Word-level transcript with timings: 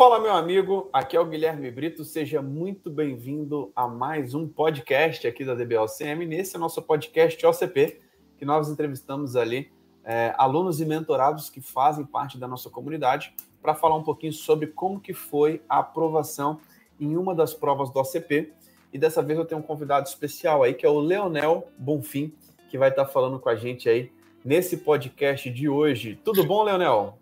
Fala, 0.00 0.18
meu 0.18 0.32
amigo. 0.32 0.88
Aqui 0.94 1.14
é 1.14 1.20
o 1.20 1.26
Guilherme 1.26 1.70
Brito. 1.70 2.06
Seja 2.06 2.40
muito 2.40 2.88
bem-vindo 2.88 3.70
a 3.76 3.86
mais 3.86 4.32
um 4.32 4.48
podcast 4.48 5.28
aqui 5.28 5.44
da 5.44 5.54
DBLCM. 5.54 6.24
Nesse 6.24 6.56
é 6.56 6.58
o 6.58 6.60
nosso 6.62 6.80
podcast 6.80 7.44
OCP, 7.44 8.00
que 8.38 8.46
nós 8.46 8.70
entrevistamos 8.70 9.36
ali 9.36 9.70
é, 10.02 10.32
alunos 10.38 10.80
e 10.80 10.86
mentorados 10.86 11.50
que 11.50 11.60
fazem 11.60 12.06
parte 12.06 12.38
da 12.38 12.48
nossa 12.48 12.70
comunidade 12.70 13.34
para 13.60 13.74
falar 13.74 13.94
um 13.94 14.02
pouquinho 14.02 14.32
sobre 14.32 14.68
como 14.68 14.98
que 14.98 15.12
foi 15.12 15.60
a 15.68 15.80
aprovação 15.80 16.58
em 16.98 17.14
uma 17.18 17.34
das 17.34 17.52
provas 17.52 17.90
do 17.90 18.00
OCP. 18.00 18.54
E 18.90 18.98
dessa 18.98 19.22
vez 19.22 19.38
eu 19.38 19.44
tenho 19.44 19.60
um 19.60 19.64
convidado 19.64 20.08
especial 20.08 20.62
aí, 20.62 20.72
que 20.72 20.86
é 20.86 20.88
o 20.88 20.98
Leonel 20.98 21.68
Bonfim, 21.76 22.32
que 22.70 22.78
vai 22.78 22.88
estar 22.88 23.04
falando 23.04 23.38
com 23.38 23.50
a 23.50 23.54
gente 23.54 23.86
aí 23.86 24.10
nesse 24.42 24.78
podcast 24.78 25.50
de 25.50 25.68
hoje. 25.68 26.18
Tudo 26.24 26.42
bom, 26.42 26.62
Leonel? 26.62 27.18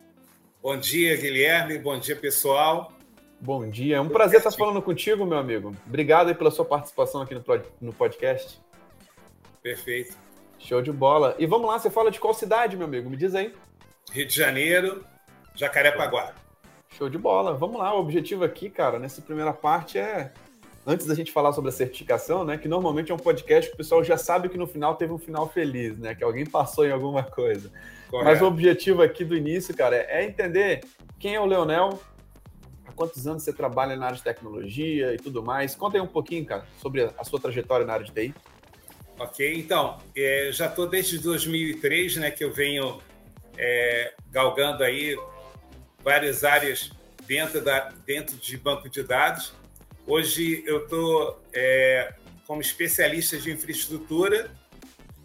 Bom 0.61 0.76
dia, 0.76 1.17
Guilherme. 1.17 1.79
Bom 1.79 1.96
dia, 2.00 2.17
pessoal. 2.17 2.93
Bom 3.40 3.71
dia. 3.71 3.96
É 3.96 4.00
um 4.00 4.08
prazer 4.08 4.39
estar 4.39 4.50
falando 4.50 4.82
contigo, 4.82 5.25
meu 5.25 5.39
amigo. 5.39 5.75
Obrigado 5.86 6.29
aí 6.29 6.34
pela 6.34 6.50
sua 6.50 6.64
participação 6.64 7.22
aqui 7.22 7.40
no 7.81 7.93
podcast. 7.93 8.61
Perfeito. 9.62 10.17
Show 10.58 10.82
de 10.82 10.90
bola. 10.90 11.36
E 11.39 11.46
vamos 11.46 11.68
lá, 11.68 11.79
você 11.79 11.89
fala 11.89 12.11
de 12.11 12.18
qual 12.18 12.34
cidade, 12.34 12.76
meu 12.76 12.86
amigo? 12.86 13.08
Me 13.08 13.17
diz 13.17 13.36
aí. 13.36 13.54
Rio 14.11 14.26
de 14.26 14.34
Janeiro, 14.34 15.04
Jacarepaguá. 15.54 16.34
Show 16.90 17.09
de 17.09 17.18
bola. 17.18 17.54
Vamos 17.54 17.79
lá, 17.79 17.95
o 17.95 18.00
objetivo 18.00 18.43
aqui, 18.43 18.68
cara, 18.68 18.98
nessa 18.98 19.22
primeira 19.22 19.53
parte 19.53 19.96
é 19.96 20.32
antes 20.88 21.06
da 21.06 21.14
gente 21.14 21.30
falar 21.30 21.52
sobre 21.52 21.68
a 21.68 21.72
certificação, 21.72 22.44
né, 22.44 22.56
que 22.56 22.66
normalmente 22.66 23.12
é 23.12 23.14
um 23.14 23.18
podcast 23.18 23.68
que 23.68 23.74
o 23.74 23.76
pessoal 23.76 24.02
já 24.02 24.16
sabe 24.16 24.48
que 24.48 24.56
no 24.56 24.66
final 24.66 24.94
teve 24.94 25.12
um 25.12 25.18
final 25.18 25.46
feliz, 25.46 25.98
né, 25.98 26.14
que 26.14 26.24
alguém 26.24 26.46
passou 26.46 26.86
em 26.86 26.90
alguma 26.90 27.22
coisa. 27.22 27.70
Correto. 28.08 28.30
Mas 28.30 28.40
o 28.40 28.46
objetivo 28.46 29.02
aqui 29.02 29.22
do 29.22 29.36
início, 29.36 29.76
cara, 29.76 29.96
é 29.96 30.24
entender 30.24 30.80
quem 31.18 31.34
é 31.34 31.40
o 31.40 31.44
Leonel, 31.44 32.00
há 32.86 32.92
quantos 32.92 33.27
anos 33.27 33.42
você 33.42 33.53
trabalha 33.53 33.97
na 33.97 34.06
área 34.06 34.17
de 34.17 34.22
tecnologia 34.22 35.12
e 35.12 35.19
tudo 35.19 35.42
mais. 35.42 35.75
Conta 35.75 35.98
aí 35.98 36.00
um 36.00 36.06
pouquinho, 36.06 36.47
cara, 36.47 36.64
sobre 36.80 37.02
a 37.02 37.23
sua 37.23 37.39
trajetória 37.39 37.84
na 37.84 37.92
área 37.92 38.06
de 38.06 38.12
TI. 38.12 38.34
Ok, 39.19 39.58
então, 39.58 39.98
é, 40.17 40.48
já 40.52 40.69
estou 40.69 40.89
desde 40.89 41.19
2003, 41.19 42.17
né, 42.17 42.30
que 42.30 42.42
eu 42.42 42.50
venho 42.50 42.98
é, 43.58 44.14
galgando 44.30 44.83
aí 44.83 45.19
várias 46.02 46.45
áreas 46.45 46.91
dentro, 47.27 47.62
da, 47.62 47.92
dentro 48.06 48.39
de 48.39 48.56
banco 48.56 48.89
de 48.89 49.02
dados. 49.02 49.52
Hoje 50.11 50.64
eu 50.67 50.84
estou 50.84 51.39
é, 51.53 52.14
como 52.47 52.62
especialista 52.62 53.37
de 53.37 53.53
infraestrutura 53.53 54.51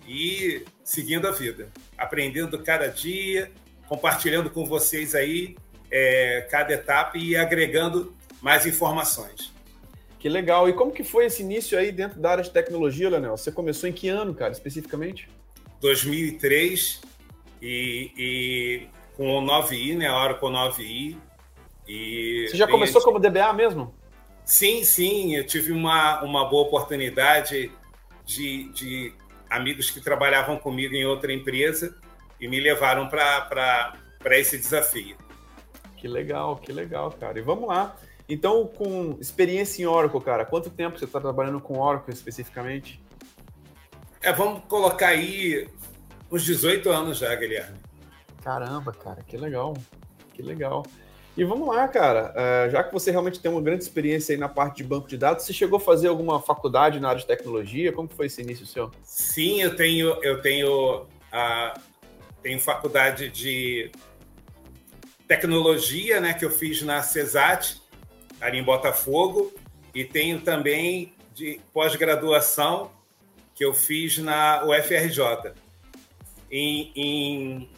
e 0.06 0.66
seguindo 0.84 1.26
a 1.26 1.32
vida, 1.32 1.70
aprendendo 1.98 2.62
cada 2.62 2.88
dia, 2.88 3.50
compartilhando 3.88 4.50
com 4.50 4.66
vocês 4.66 5.16
aí 5.16 5.56
é, 5.90 6.46
cada 6.52 6.74
etapa 6.74 7.18
e 7.18 7.34
agregando 7.34 8.14
mais 8.42 8.66
informações. 8.66 9.54
Que 10.20 10.28
legal. 10.28 10.68
E 10.68 10.74
como 10.74 10.92
que 10.92 11.04
foi 11.06 11.28
esse 11.28 11.42
início 11.42 11.80
aí 11.80 11.90
dentro 11.90 12.20
da 12.20 12.32
área 12.32 12.44
de 12.44 12.52
tecnologia, 12.52 13.10
Leonel? 13.10 13.38
Você 13.38 13.54
começou 13.54 13.88
em 13.88 13.94
que 13.94 14.10
ano, 14.10 14.36
cara, 14.36 14.52
especificamente? 14.52 15.30
2003 15.80 17.00
e, 17.62 18.12
e 18.18 18.88
com 19.16 19.38
o 19.38 19.42
9i, 19.42 19.96
né? 19.96 20.08
A 20.08 20.26
Oracle 20.26 20.50
9i. 20.50 21.16
E 21.88 22.48
Você 22.50 22.58
já 22.58 22.68
começou 22.68 23.02
como 23.02 23.18
DBA 23.18 23.54
mesmo? 23.54 24.03
Sim, 24.46 24.84
sim, 24.84 25.36
eu 25.36 25.46
tive 25.46 25.72
uma, 25.72 26.22
uma 26.22 26.50
boa 26.50 26.64
oportunidade 26.68 27.72
de, 28.26 28.70
de 28.74 29.14
amigos 29.50 29.90
que 29.90 30.02
trabalhavam 30.02 30.58
comigo 30.58 30.94
em 30.94 31.06
outra 31.06 31.32
empresa 31.32 31.96
e 32.40 32.48
me 32.48 32.60
levaram 32.60 33.08
para 33.08 33.98
esse 34.32 34.58
desafio. 34.58 35.16
Que 35.96 36.08
legal, 36.08 36.58
que 36.58 36.74
legal, 36.74 37.12
cara. 37.12 37.40
E 37.40 37.42
vamos 37.42 37.70
lá. 37.70 37.96
Então, 38.28 38.68
com 38.68 39.18
experiência 39.20 39.82
em 39.82 39.86
Oracle, 39.86 40.20
cara, 40.22 40.46
quanto 40.46 40.70
tempo 40.70 40.98
você 40.98 41.06
está 41.06 41.20
trabalhando 41.20 41.60
com 41.62 41.80
Oracle 41.80 42.14
especificamente? 42.14 43.02
É, 44.22 44.32
vamos 44.34 44.64
colocar 44.66 45.08
aí 45.08 45.70
uns 46.32 46.44
18 46.44 46.90
anos 46.90 47.20
já, 47.20 47.34
Guilherme. 47.36 47.78
Caramba, 48.44 48.92
cara, 48.92 49.22
que 49.24 49.38
legal. 49.38 49.74
Que 50.34 50.42
legal. 50.42 50.84
E 51.36 51.44
vamos 51.44 51.68
lá, 51.68 51.88
cara. 51.88 52.32
Uh, 52.32 52.72
já 52.72 52.84
que 52.84 52.94
você 52.94 53.10
realmente 53.10 53.40
tem 53.40 53.52
uma 53.52 53.62
grande 53.62 53.84
experiência 53.84 54.34
aí 54.34 54.40
na 54.40 54.48
parte 54.48 54.78
de 54.78 54.84
banco 54.84 55.08
de 55.08 55.18
dados, 55.18 55.46
você 55.46 55.54
chegou 55.54 55.78
a 55.78 55.80
fazer 55.80 56.08
alguma 56.08 56.40
faculdade 56.40 57.00
na 57.00 57.10
área 57.10 57.22
de 57.22 57.26
tecnologia? 57.26 57.92
Como 57.92 58.08
foi 58.08 58.28
esse 58.28 58.42
início 58.42 58.66
seu? 58.68 58.92
Sim, 59.04 59.62
eu 59.62 59.76
tenho, 59.76 60.10
eu 60.24 60.42
tenho, 60.42 61.08
tenho 62.44 62.60
faculdade 62.60 63.30
de 63.30 63.92
tecnologia, 65.28 66.22
né, 66.22 66.34
que 66.34 66.46
eu 66.46 66.52
fiz 66.52 66.84
na 66.84 67.02
CESAT, 67.02 67.82
ali 68.40 68.60
em 68.60 68.64
Botafogo, 68.64 69.52
e 69.96 70.04
tenho 70.04 70.42
também 70.42 71.14
de 71.34 71.60
pós-graduação 71.74 72.92
que 73.56 73.66
eu 73.66 73.74
fiz 73.74 74.20
na 74.20 74.64
UFRJ, 74.66 75.54
em, 76.52 76.92
em 76.96 77.70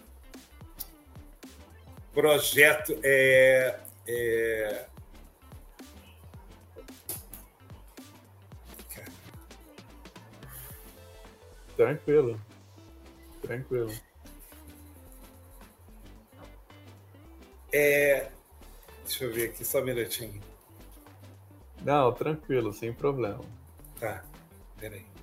projeto 2.16 2.98
é, 3.04 3.78
é... 4.08 4.86
Tranquilo. 11.76 12.42
Tranquilo. 13.42 13.92
É... 17.74 18.32
Deixa 19.04 19.26
eu 19.26 19.34
ver 19.34 19.50
aqui, 19.50 19.66
só 19.66 19.82
um 19.82 19.84
minutinho. 19.84 20.42
Não, 21.84 22.12
tranquilo, 22.14 22.74
sem 22.74 22.94
problema. 22.94 23.44
Tá, 24.00 24.24
peraí. 24.80 25.15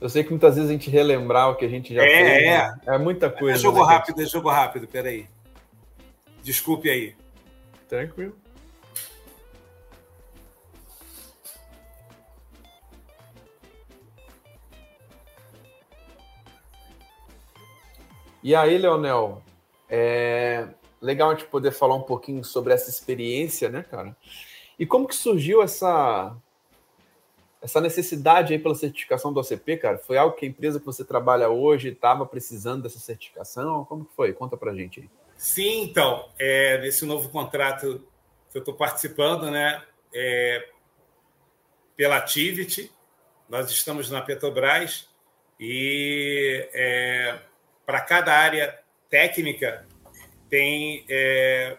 Eu 0.00 0.08
sei 0.08 0.22
que 0.22 0.30
muitas 0.30 0.56
vezes 0.56 0.68
a 0.68 0.72
gente 0.72 0.90
relembrar 0.90 1.50
o 1.50 1.56
que 1.56 1.64
a 1.64 1.68
gente 1.68 1.94
já 1.94 2.02
é, 2.02 2.08
fez. 2.08 2.42
É, 2.44 2.68
né? 2.68 2.80
é 2.86 2.98
muita 2.98 3.30
coisa. 3.30 3.58
É 3.58 3.60
jogo 3.60 3.86
né, 3.86 3.94
rápido, 3.94 4.20
é 4.20 4.26
jogo 4.26 4.50
rápido, 4.50 4.86
peraí. 4.86 5.26
Desculpe 6.42 6.90
aí. 6.90 7.14
Tranquilo. 7.88 8.36
E 18.42 18.54
aí, 18.54 18.76
Leonel, 18.76 19.42
é 19.88 20.68
legal 21.00 21.30
a 21.30 21.34
gente 21.34 21.46
poder 21.46 21.70
falar 21.70 21.94
um 21.94 22.02
pouquinho 22.02 22.44
sobre 22.44 22.74
essa 22.74 22.90
experiência, 22.90 23.70
né, 23.70 23.82
cara? 23.82 24.14
E 24.78 24.84
como 24.84 25.08
que 25.08 25.14
surgiu 25.14 25.62
essa 25.62 26.36
essa 27.64 27.80
necessidade 27.80 28.52
aí 28.52 28.58
pela 28.58 28.74
certificação 28.74 29.32
do 29.32 29.40
OCP, 29.40 29.78
cara, 29.78 29.96
foi 29.96 30.18
algo 30.18 30.36
que 30.36 30.44
a 30.44 30.48
empresa 30.48 30.78
que 30.78 30.84
você 30.84 31.02
trabalha 31.02 31.48
hoje 31.48 31.88
estava 31.88 32.26
precisando 32.26 32.82
dessa 32.82 32.98
certificação? 32.98 33.86
Como 33.86 34.04
que 34.04 34.14
foi? 34.14 34.34
Conta 34.34 34.54
pra 34.54 34.74
gente 34.74 35.00
aí. 35.00 35.10
Sim, 35.34 35.82
então, 35.82 36.28
é, 36.38 36.76
nesse 36.82 37.06
novo 37.06 37.30
contrato 37.30 38.06
que 38.52 38.58
eu 38.58 38.60
estou 38.60 38.74
participando, 38.74 39.50
né, 39.50 39.82
é, 40.14 40.68
pela 41.96 42.18
Activity, 42.18 42.92
nós 43.48 43.70
estamos 43.70 44.10
na 44.10 44.20
Petrobras 44.20 45.08
e 45.58 46.68
é, 46.74 47.38
para 47.86 48.02
cada 48.02 48.34
área 48.34 48.78
técnica 49.08 49.86
tem 50.50 51.06
é, 51.08 51.78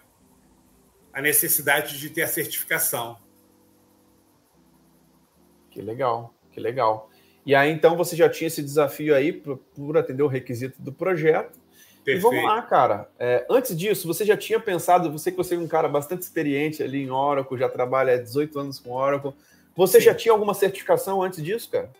a 1.14 1.22
necessidade 1.22 2.00
de 2.00 2.10
ter 2.10 2.24
a 2.24 2.28
certificação. 2.28 3.24
Que 5.76 5.82
legal, 5.82 6.34
que 6.54 6.60
legal. 6.62 7.10
E 7.46 7.54
aí, 7.54 7.70
então, 7.70 7.98
você 7.98 8.16
já 8.16 8.30
tinha 8.30 8.48
esse 8.48 8.64
desafio 8.64 9.14
aí 9.14 9.34
por, 9.34 9.58
por 9.58 9.98
atender 9.98 10.24
o 10.24 10.28
requisito 10.28 10.82
do 10.82 10.94
projeto. 10.94 11.60
Perfeito. 12.02 12.18
E 12.18 12.22
vamos 12.22 12.44
lá, 12.46 12.62
cara. 12.62 13.10
É, 13.20 13.46
antes 13.50 13.76
disso, 13.76 14.08
você 14.08 14.24
já 14.24 14.38
tinha 14.38 14.58
pensado, 14.58 15.12
você 15.12 15.32
que 15.32 15.38
você 15.38 15.56
é 15.56 15.60
um 15.60 15.68
cara 15.68 15.90
bastante 15.90 16.22
experiente 16.22 16.82
ali 16.82 17.04
em 17.04 17.12
Oracle, 17.12 17.60
já 17.60 17.68
trabalha 17.68 18.14
há 18.14 18.18
18 18.18 18.58
anos 18.58 18.80
com 18.80 18.92
Oracle. 18.94 19.34
Você 19.76 20.00
Sim. 20.00 20.06
já 20.06 20.16
tinha 20.16 20.32
alguma 20.32 20.54
certificação 20.54 21.22
antes 21.22 21.44
disso, 21.44 21.70
cara? 21.70 21.92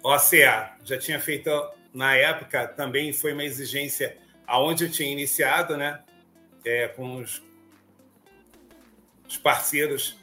OCA, 0.00 0.76
já 0.84 0.96
tinha 0.96 1.18
feito 1.18 1.50
na 1.92 2.14
época, 2.14 2.68
também 2.68 3.12
foi 3.12 3.32
uma 3.32 3.42
exigência 3.42 4.16
aonde 4.46 4.84
eu 4.84 4.90
tinha 4.90 5.10
iniciado, 5.10 5.76
né? 5.76 6.04
É, 6.64 6.86
com 6.86 7.16
os, 7.16 7.42
os 9.28 9.36
parceiros 9.36 10.16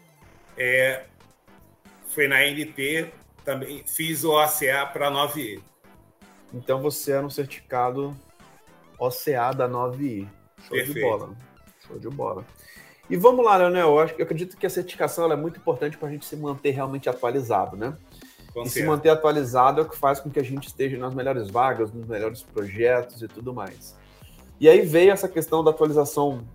é, 0.57 1.03
foi 2.13 2.27
na 2.27 2.45
NP, 2.45 3.11
também 3.43 3.83
fiz 3.85 4.23
o 4.23 4.31
OCA 4.31 4.85
para 4.91 5.09
9E. 5.11 5.61
Então 6.53 6.81
você 6.81 7.13
era 7.13 7.25
um 7.25 7.29
certificado 7.29 8.15
OCA 8.99 9.53
da 9.55 9.67
9I. 9.67 10.27
Show 10.61 10.77
Perfeito. 10.77 10.93
de 10.93 11.01
bola. 11.01 11.37
Show 11.87 11.99
de 11.99 12.09
bola. 12.09 12.45
E 13.09 13.17
vamos 13.17 13.43
lá, 13.43 13.57
Leonel. 13.57 13.87
Eu, 13.87 13.99
acho, 13.99 14.15
eu 14.17 14.23
acredito 14.23 14.55
que 14.55 14.65
a 14.65 14.69
certificação 14.69 15.31
é 15.31 15.35
muito 15.35 15.57
importante 15.57 15.97
para 15.97 16.07
a 16.07 16.11
gente 16.11 16.25
se 16.25 16.35
manter 16.35 16.71
realmente 16.71 17.09
atualizado, 17.09 17.75
né? 17.75 17.97
Com 18.53 18.63
e 18.63 18.69
certo. 18.69 18.73
se 18.73 18.83
manter 18.83 19.09
atualizado 19.09 19.81
é 19.81 19.83
o 19.83 19.89
que 19.89 19.97
faz 19.97 20.19
com 20.19 20.29
que 20.29 20.39
a 20.39 20.43
gente 20.43 20.67
esteja 20.67 20.97
nas 20.97 21.13
melhores 21.13 21.49
vagas, 21.49 21.91
nos 21.91 22.07
melhores 22.07 22.43
projetos 22.43 23.21
e 23.21 23.27
tudo 23.27 23.53
mais. 23.53 23.97
E 24.59 24.69
aí 24.69 24.81
veio 24.81 25.11
essa 25.11 25.27
questão 25.27 25.63
da 25.63 25.71
atualização 25.71 26.45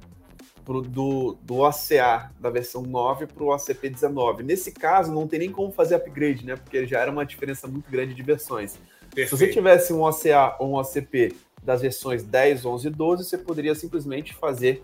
pro, 0.67 0.83
do, 0.83 1.39
do 1.43 1.61
OCA 1.61 2.31
da 2.41 2.51
versão 2.51 2.83
9 2.83 3.27
para 3.27 3.43
o 3.43 3.55
OCP 3.55 3.89
19. 3.89 4.43
Nesse 4.43 4.73
caso, 4.73 5.13
não 5.13 5.27
tem 5.27 5.39
nem 5.39 5.51
como 5.51 5.71
fazer 5.71 5.95
upgrade, 5.95 6.45
né? 6.45 6.57
Porque 6.57 6.85
já 6.85 7.01
era 7.01 7.11
uma 7.11 7.25
diferença 7.25 7.69
muito 7.69 7.89
grande 7.89 8.13
de 8.13 8.23
versões. 8.23 8.77
Perfeito. 9.15 9.29
Se 9.29 9.37
você 9.37 9.53
tivesse 9.53 9.93
um 9.93 10.03
OCA 10.03 10.57
ou 10.59 10.73
um 10.73 10.75
OCP 10.75 11.35
das 11.63 11.81
versões 11.81 12.25
10, 12.25 12.67
11 12.67 12.89
e 12.89 12.91
12, 12.91 13.25
você 13.25 13.39
poderia 13.39 13.75
simplesmente 13.75 14.35
fazer 14.35 14.83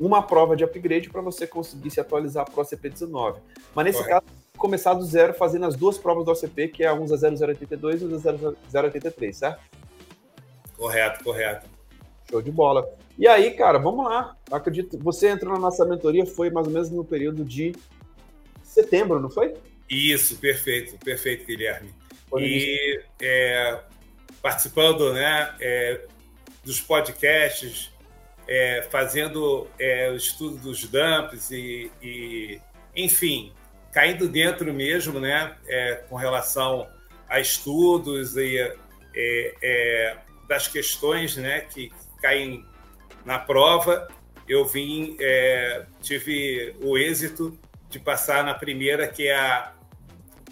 uma 0.00 0.22
prova 0.22 0.56
de 0.56 0.64
upgrade 0.64 1.10
para 1.10 1.20
você 1.20 1.46
conseguir 1.46 1.90
se 1.90 2.00
atualizar 2.00 2.46
para 2.46 2.58
o 2.58 2.62
OCP 2.62 2.88
19. 2.88 3.40
Mas 3.74 3.84
nesse 3.84 3.98
Correto. 3.98 4.26
caso, 4.26 4.38
começar 4.56 4.94
do 4.94 5.04
zero 5.04 5.34
fazendo 5.34 5.66
as 5.66 5.76
duas 5.76 5.98
provas 5.98 6.24
do 6.24 6.32
OCP, 6.32 6.68
que 6.68 6.84
é 6.84 6.86
a 6.86 6.94
1 6.94 7.06
0082 7.06 8.02
e 8.02 8.04
a 8.04 8.80
0083, 8.82 9.36
certo? 9.36 9.60
Correto, 10.76 11.22
correto. 11.22 11.77
Show 12.30 12.42
de 12.42 12.50
bola. 12.50 12.88
E 13.18 13.26
aí, 13.26 13.52
cara, 13.52 13.78
vamos 13.78 14.04
lá. 14.04 14.36
Acredito, 14.50 14.98
você 14.98 15.28
entrou 15.28 15.54
na 15.54 15.58
nossa 15.58 15.84
mentoria 15.84 16.24
foi 16.24 16.50
mais 16.50 16.66
ou 16.66 16.72
menos 16.72 16.90
no 16.90 17.04
período 17.04 17.44
de 17.44 17.74
setembro, 18.62 19.18
não 19.18 19.30
foi? 19.30 19.54
Isso, 19.88 20.36
perfeito, 20.36 20.96
perfeito, 21.04 21.46
Guilherme. 21.46 21.90
e 22.36 23.00
é, 23.20 23.80
participando, 24.42 25.12
né, 25.14 25.54
é, 25.60 26.02
dos 26.62 26.80
podcasts, 26.80 27.90
é, 28.46 28.86
fazendo 28.90 29.66
é, 29.78 30.10
o 30.10 30.16
estudo 30.16 30.56
dos 30.58 30.84
dumps 30.84 31.50
e, 31.50 31.90
e, 32.02 32.60
enfim, 32.94 33.52
caindo 33.92 34.28
dentro 34.28 34.72
mesmo, 34.72 35.18
né, 35.18 35.56
é, 35.66 36.04
com 36.08 36.16
relação 36.16 36.86
a 37.28 37.40
estudos 37.40 38.36
e 38.36 38.58
é, 39.14 40.16
das 40.46 40.68
questões, 40.68 41.36
né, 41.36 41.62
que 41.62 41.90
caem 42.20 42.64
na 43.24 43.38
prova, 43.38 44.08
eu 44.48 44.64
vim, 44.64 45.16
é, 45.20 45.86
tive 46.00 46.74
o 46.82 46.96
êxito 46.96 47.56
de 47.90 47.98
passar 47.98 48.44
na 48.44 48.54
primeira, 48.54 49.06
que 49.06 49.28
é 49.28 49.36
a 49.36 49.72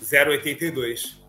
082. 0.00 1.20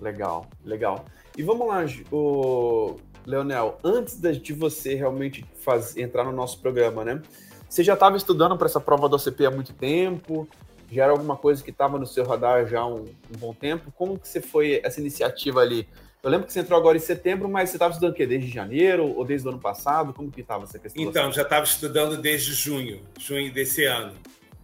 Legal, 0.00 0.46
legal. 0.64 1.04
E 1.36 1.42
vamos 1.42 1.68
lá, 1.68 1.84
o 2.10 2.96
Leonel, 3.26 3.78
antes 3.84 4.20
de 4.20 4.52
você 4.52 4.94
realmente 4.94 5.44
fazer, 5.62 6.02
entrar 6.02 6.24
no 6.24 6.32
nosso 6.32 6.60
programa, 6.60 7.04
né? 7.04 7.22
Você 7.68 7.84
já 7.84 7.94
estava 7.94 8.16
estudando 8.16 8.56
para 8.56 8.66
essa 8.66 8.80
prova 8.80 9.08
do 9.08 9.16
OCP 9.16 9.44
há 9.44 9.50
muito 9.50 9.74
tempo? 9.74 10.48
Já 10.90 11.04
era 11.04 11.12
alguma 11.12 11.36
coisa 11.36 11.62
que 11.62 11.70
estava 11.70 11.98
no 11.98 12.06
seu 12.06 12.24
radar 12.24 12.66
já 12.66 12.80
há 12.80 12.86
um, 12.86 13.04
um 13.04 13.38
bom 13.38 13.52
tempo? 13.52 13.92
Como 13.92 14.18
que 14.18 14.26
você 14.26 14.40
foi 14.40 14.80
essa 14.82 15.00
iniciativa 15.00 15.60
ali? 15.60 15.86
Eu 16.22 16.30
lembro 16.30 16.46
que 16.46 16.52
você 16.52 16.60
entrou 16.60 16.78
agora 16.78 16.96
em 16.96 17.00
setembro, 17.00 17.48
mas 17.48 17.70
você 17.70 17.76
estava 17.76 17.92
estudando 17.92 18.12
o 18.12 18.16
quê? 18.16 18.26
Desde 18.26 18.48
janeiro 18.48 19.06
ou 19.06 19.24
desde 19.24 19.46
o 19.46 19.50
ano 19.50 19.60
passado? 19.60 20.12
Como 20.12 20.30
que 20.30 20.40
estava 20.40 20.64
essa 20.64 20.78
questão? 20.78 21.02
Então, 21.02 21.32
já 21.32 21.42
estava 21.42 21.64
estudando 21.64 22.16
desde 22.16 22.52
junho, 22.52 23.02
junho 23.18 23.52
desse 23.52 23.84
ano. 23.84 24.14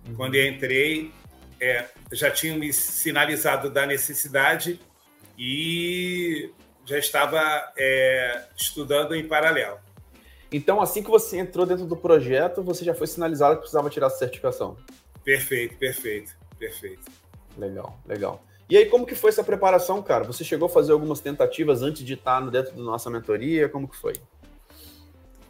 Uhum. 0.08 0.14
Quando 0.16 0.34
eu 0.34 0.46
entrei, 0.46 1.12
é, 1.60 1.86
já 2.12 2.30
tinham 2.30 2.58
me 2.58 2.72
sinalizado 2.72 3.70
da 3.70 3.86
necessidade 3.86 4.80
e 5.38 6.50
já 6.84 6.98
estava 6.98 7.72
é, 7.76 8.42
estudando 8.56 9.14
em 9.14 9.26
paralelo. 9.26 9.78
Então, 10.50 10.80
assim 10.80 11.02
que 11.02 11.10
você 11.10 11.38
entrou 11.38 11.64
dentro 11.66 11.86
do 11.86 11.96
projeto, 11.96 12.62
você 12.62 12.84
já 12.84 12.94
foi 12.94 13.06
sinalizado 13.06 13.54
que 13.56 13.60
precisava 13.60 13.88
tirar 13.90 14.08
a 14.08 14.10
certificação? 14.10 14.76
Perfeito, 15.24 15.76
perfeito, 15.76 16.32
perfeito. 16.58 17.10
Legal, 17.56 17.98
legal. 18.06 18.44
E 18.68 18.76
aí, 18.76 18.86
como 18.86 19.06
que 19.06 19.14
foi 19.14 19.30
essa 19.30 19.44
preparação, 19.44 20.02
cara? 20.02 20.24
Você 20.24 20.42
chegou 20.42 20.66
a 20.66 20.70
fazer 20.70 20.92
algumas 20.92 21.20
tentativas 21.20 21.82
antes 21.82 22.04
de 22.04 22.14
estar 22.14 22.40
dentro 22.50 22.74
da 22.74 22.82
nossa 22.82 23.10
mentoria? 23.10 23.68
Como 23.68 23.86
que 23.86 23.96
foi? 23.96 24.14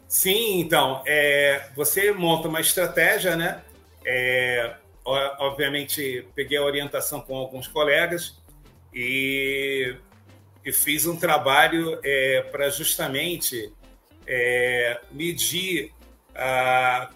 Sim, 0.07 0.59
então, 0.59 1.01
é, 1.05 1.69
você 1.75 2.11
monta 2.11 2.47
uma 2.47 2.59
estratégia, 2.59 3.35
né? 3.35 3.63
É, 4.05 4.75
obviamente, 5.03 6.27
peguei 6.35 6.57
a 6.57 6.63
orientação 6.63 7.21
com 7.21 7.35
alguns 7.37 7.67
colegas 7.67 8.37
e, 8.93 9.95
e 10.63 10.71
fiz 10.73 11.05
um 11.05 11.15
trabalho 11.15 11.99
é, 12.03 12.41
para 12.51 12.69
justamente 12.69 13.71
é, 14.27 14.99
medir 15.11 15.91
a 16.35 17.09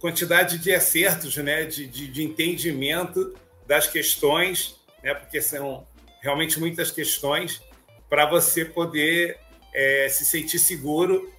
quantidade 0.00 0.58
de 0.58 0.72
acertos, 0.72 1.36
né? 1.38 1.64
de, 1.64 1.86
de, 1.86 2.06
de 2.08 2.22
entendimento 2.22 3.34
das 3.68 3.86
questões, 3.86 4.80
né, 5.04 5.12
porque 5.14 5.42
são 5.42 5.86
realmente 6.22 6.58
muitas 6.58 6.90
questões, 6.90 7.62
para 8.08 8.24
você 8.24 8.64
poder 8.64 9.38
é, 9.74 10.08
se 10.08 10.24
sentir 10.24 10.58
seguro 10.58 11.30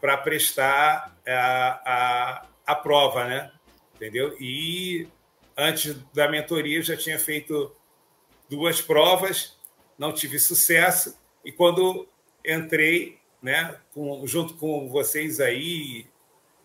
para 0.00 0.16
prestar 0.16 1.14
a, 1.26 1.80
a, 1.84 2.46
a 2.66 2.74
prova, 2.74 3.26
né? 3.26 3.52
Entendeu? 3.94 4.34
E 4.40 5.06
antes 5.56 5.94
da 6.12 6.28
mentoria 6.28 6.78
eu 6.78 6.82
já 6.82 6.96
tinha 6.96 7.18
feito 7.18 7.70
duas 8.48 8.80
provas, 8.80 9.56
não 9.98 10.12
tive 10.12 10.38
sucesso, 10.38 11.16
e 11.44 11.52
quando 11.52 12.08
entrei, 12.44 13.18
né, 13.42 13.78
com, 13.92 14.26
junto 14.26 14.54
com 14.54 14.88
vocês 14.88 15.38
aí, 15.38 16.06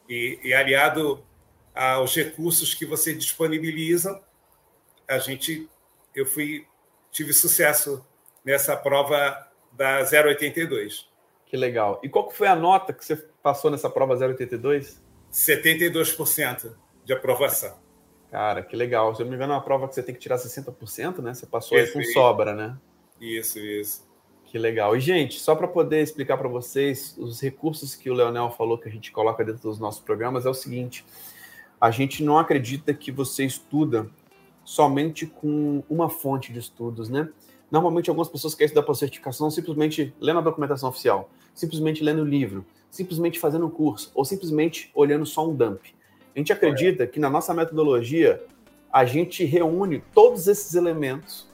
e, 0.08 0.40
e 0.42 0.54
aliado 0.54 1.24
aos 1.76 2.16
recursos 2.16 2.74
que 2.74 2.86
vocês 2.86 3.18
disponibilizam, 3.18 4.20
a 5.10 5.18
gente, 5.18 5.68
eu 6.16 6.26
fui, 6.26 6.66
tive 7.12 7.34
sucesso 7.34 8.06
nessa 8.46 8.78
prova 8.78 9.48
da 9.72 10.00
082. 10.02 11.10
Que 11.46 11.58
legal. 11.58 12.00
E 12.04 12.10
qual 12.10 12.30
foi 12.30 12.48
a 12.48 12.56
nota 12.56 12.94
que 12.94 13.04
você 13.04 13.16
passou 13.42 13.72
nessa 13.72 13.90
prova 13.90 14.16
082? 14.16 15.02
72% 15.32 16.72
de 17.04 17.14
aprovação. 17.14 17.78
Cara, 18.30 18.62
que 18.62 18.76
legal. 18.76 19.16
Se 19.16 19.22
eu 19.22 19.26
não 19.26 19.32
me 19.32 19.36
engano, 19.36 19.54
é 19.54 19.56
uma 19.56 19.64
prova 19.64 19.88
que 19.88 19.96
você 19.96 20.04
tem 20.04 20.14
que 20.14 20.22
tirar 20.22 20.38
60%, 20.38 21.20
né? 21.20 21.34
Você 21.34 21.48
passou 21.48 21.78
aí 21.78 21.88
com 21.92 22.04
sobra, 22.04 22.54
né? 22.54 22.78
Isso, 23.20 23.58
isso. 23.58 24.08
Que 24.46 24.58
legal. 24.58 24.96
E, 24.96 25.00
gente, 25.00 25.40
só 25.40 25.56
para 25.56 25.68
poder 25.68 26.02
explicar 26.02 26.38
para 26.38 26.48
vocês, 26.48 27.16
os 27.18 27.42
recursos 27.42 27.96
que 27.96 28.10
o 28.10 28.14
Leonel 28.14 28.52
falou 28.52 28.78
que 28.78 28.88
a 28.88 28.92
gente 28.92 29.12
coloca 29.12 29.44
dentro 29.44 29.62
dos 29.64 29.80
nossos 29.80 30.02
programas 30.02 30.46
é 30.46 30.50
o 30.50 30.54
seguinte: 30.54 31.04
a 31.82 31.90
gente 31.90 32.24
não 32.24 32.38
acredita 32.38 32.94
que 32.94 33.12
você 33.12 33.46
estuda 33.46 34.10
somente 34.70 35.26
com 35.26 35.82
uma 35.90 36.10
fonte 36.10 36.54
de 36.54 36.60
estudos, 36.60 37.10
né? 37.10 37.28
Normalmente 37.72 38.08
algumas 38.08 38.30
pessoas 38.30 38.54
querem 38.54 38.68
estudar 38.68 38.84
para 38.84 38.94
certificação 38.94 39.50
simplesmente 39.50 40.14
lendo 40.22 40.38
a 40.38 40.44
documentação 40.44 40.90
oficial, 40.90 41.28
simplesmente 41.56 42.04
lendo 42.04 42.22
o 42.22 42.24
livro, 42.26 42.64
simplesmente 42.92 43.40
fazendo 43.40 43.66
um 43.66 43.70
curso 43.72 44.12
ou 44.14 44.24
simplesmente 44.24 44.92
olhando 44.94 45.26
só 45.26 45.50
um 45.50 45.56
dump. 45.56 45.88
A 46.36 46.38
gente 46.38 46.54
acredita 46.54 47.08
que 47.08 47.20
na 47.20 47.32
nossa 47.32 47.52
metodologia 47.52 48.46
a 48.94 49.06
gente 49.06 49.44
reúne 49.44 50.04
todos 50.14 50.48
esses 50.48 50.76
elementos 50.76 51.48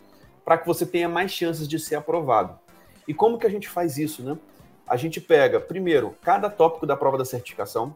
para 0.44 0.58
que 0.58 0.68
você 0.68 0.86
tenha 0.86 1.08
mais 1.08 1.32
chances 1.32 1.70
de 1.70 1.80
ser 1.80 1.96
aprovado. 1.96 2.60
E 3.08 3.14
como 3.14 3.38
que 3.38 3.48
a 3.48 3.50
gente 3.50 3.70
faz 3.70 3.98
isso, 3.98 4.24
né? 4.24 4.38
A 4.86 4.98
gente 4.98 5.22
pega, 5.22 5.62
primeiro, 5.62 6.14
cada 6.22 6.50
tópico 6.50 6.86
da 6.86 6.98
prova 6.98 7.18
da 7.18 7.24
certificação, 7.24 7.96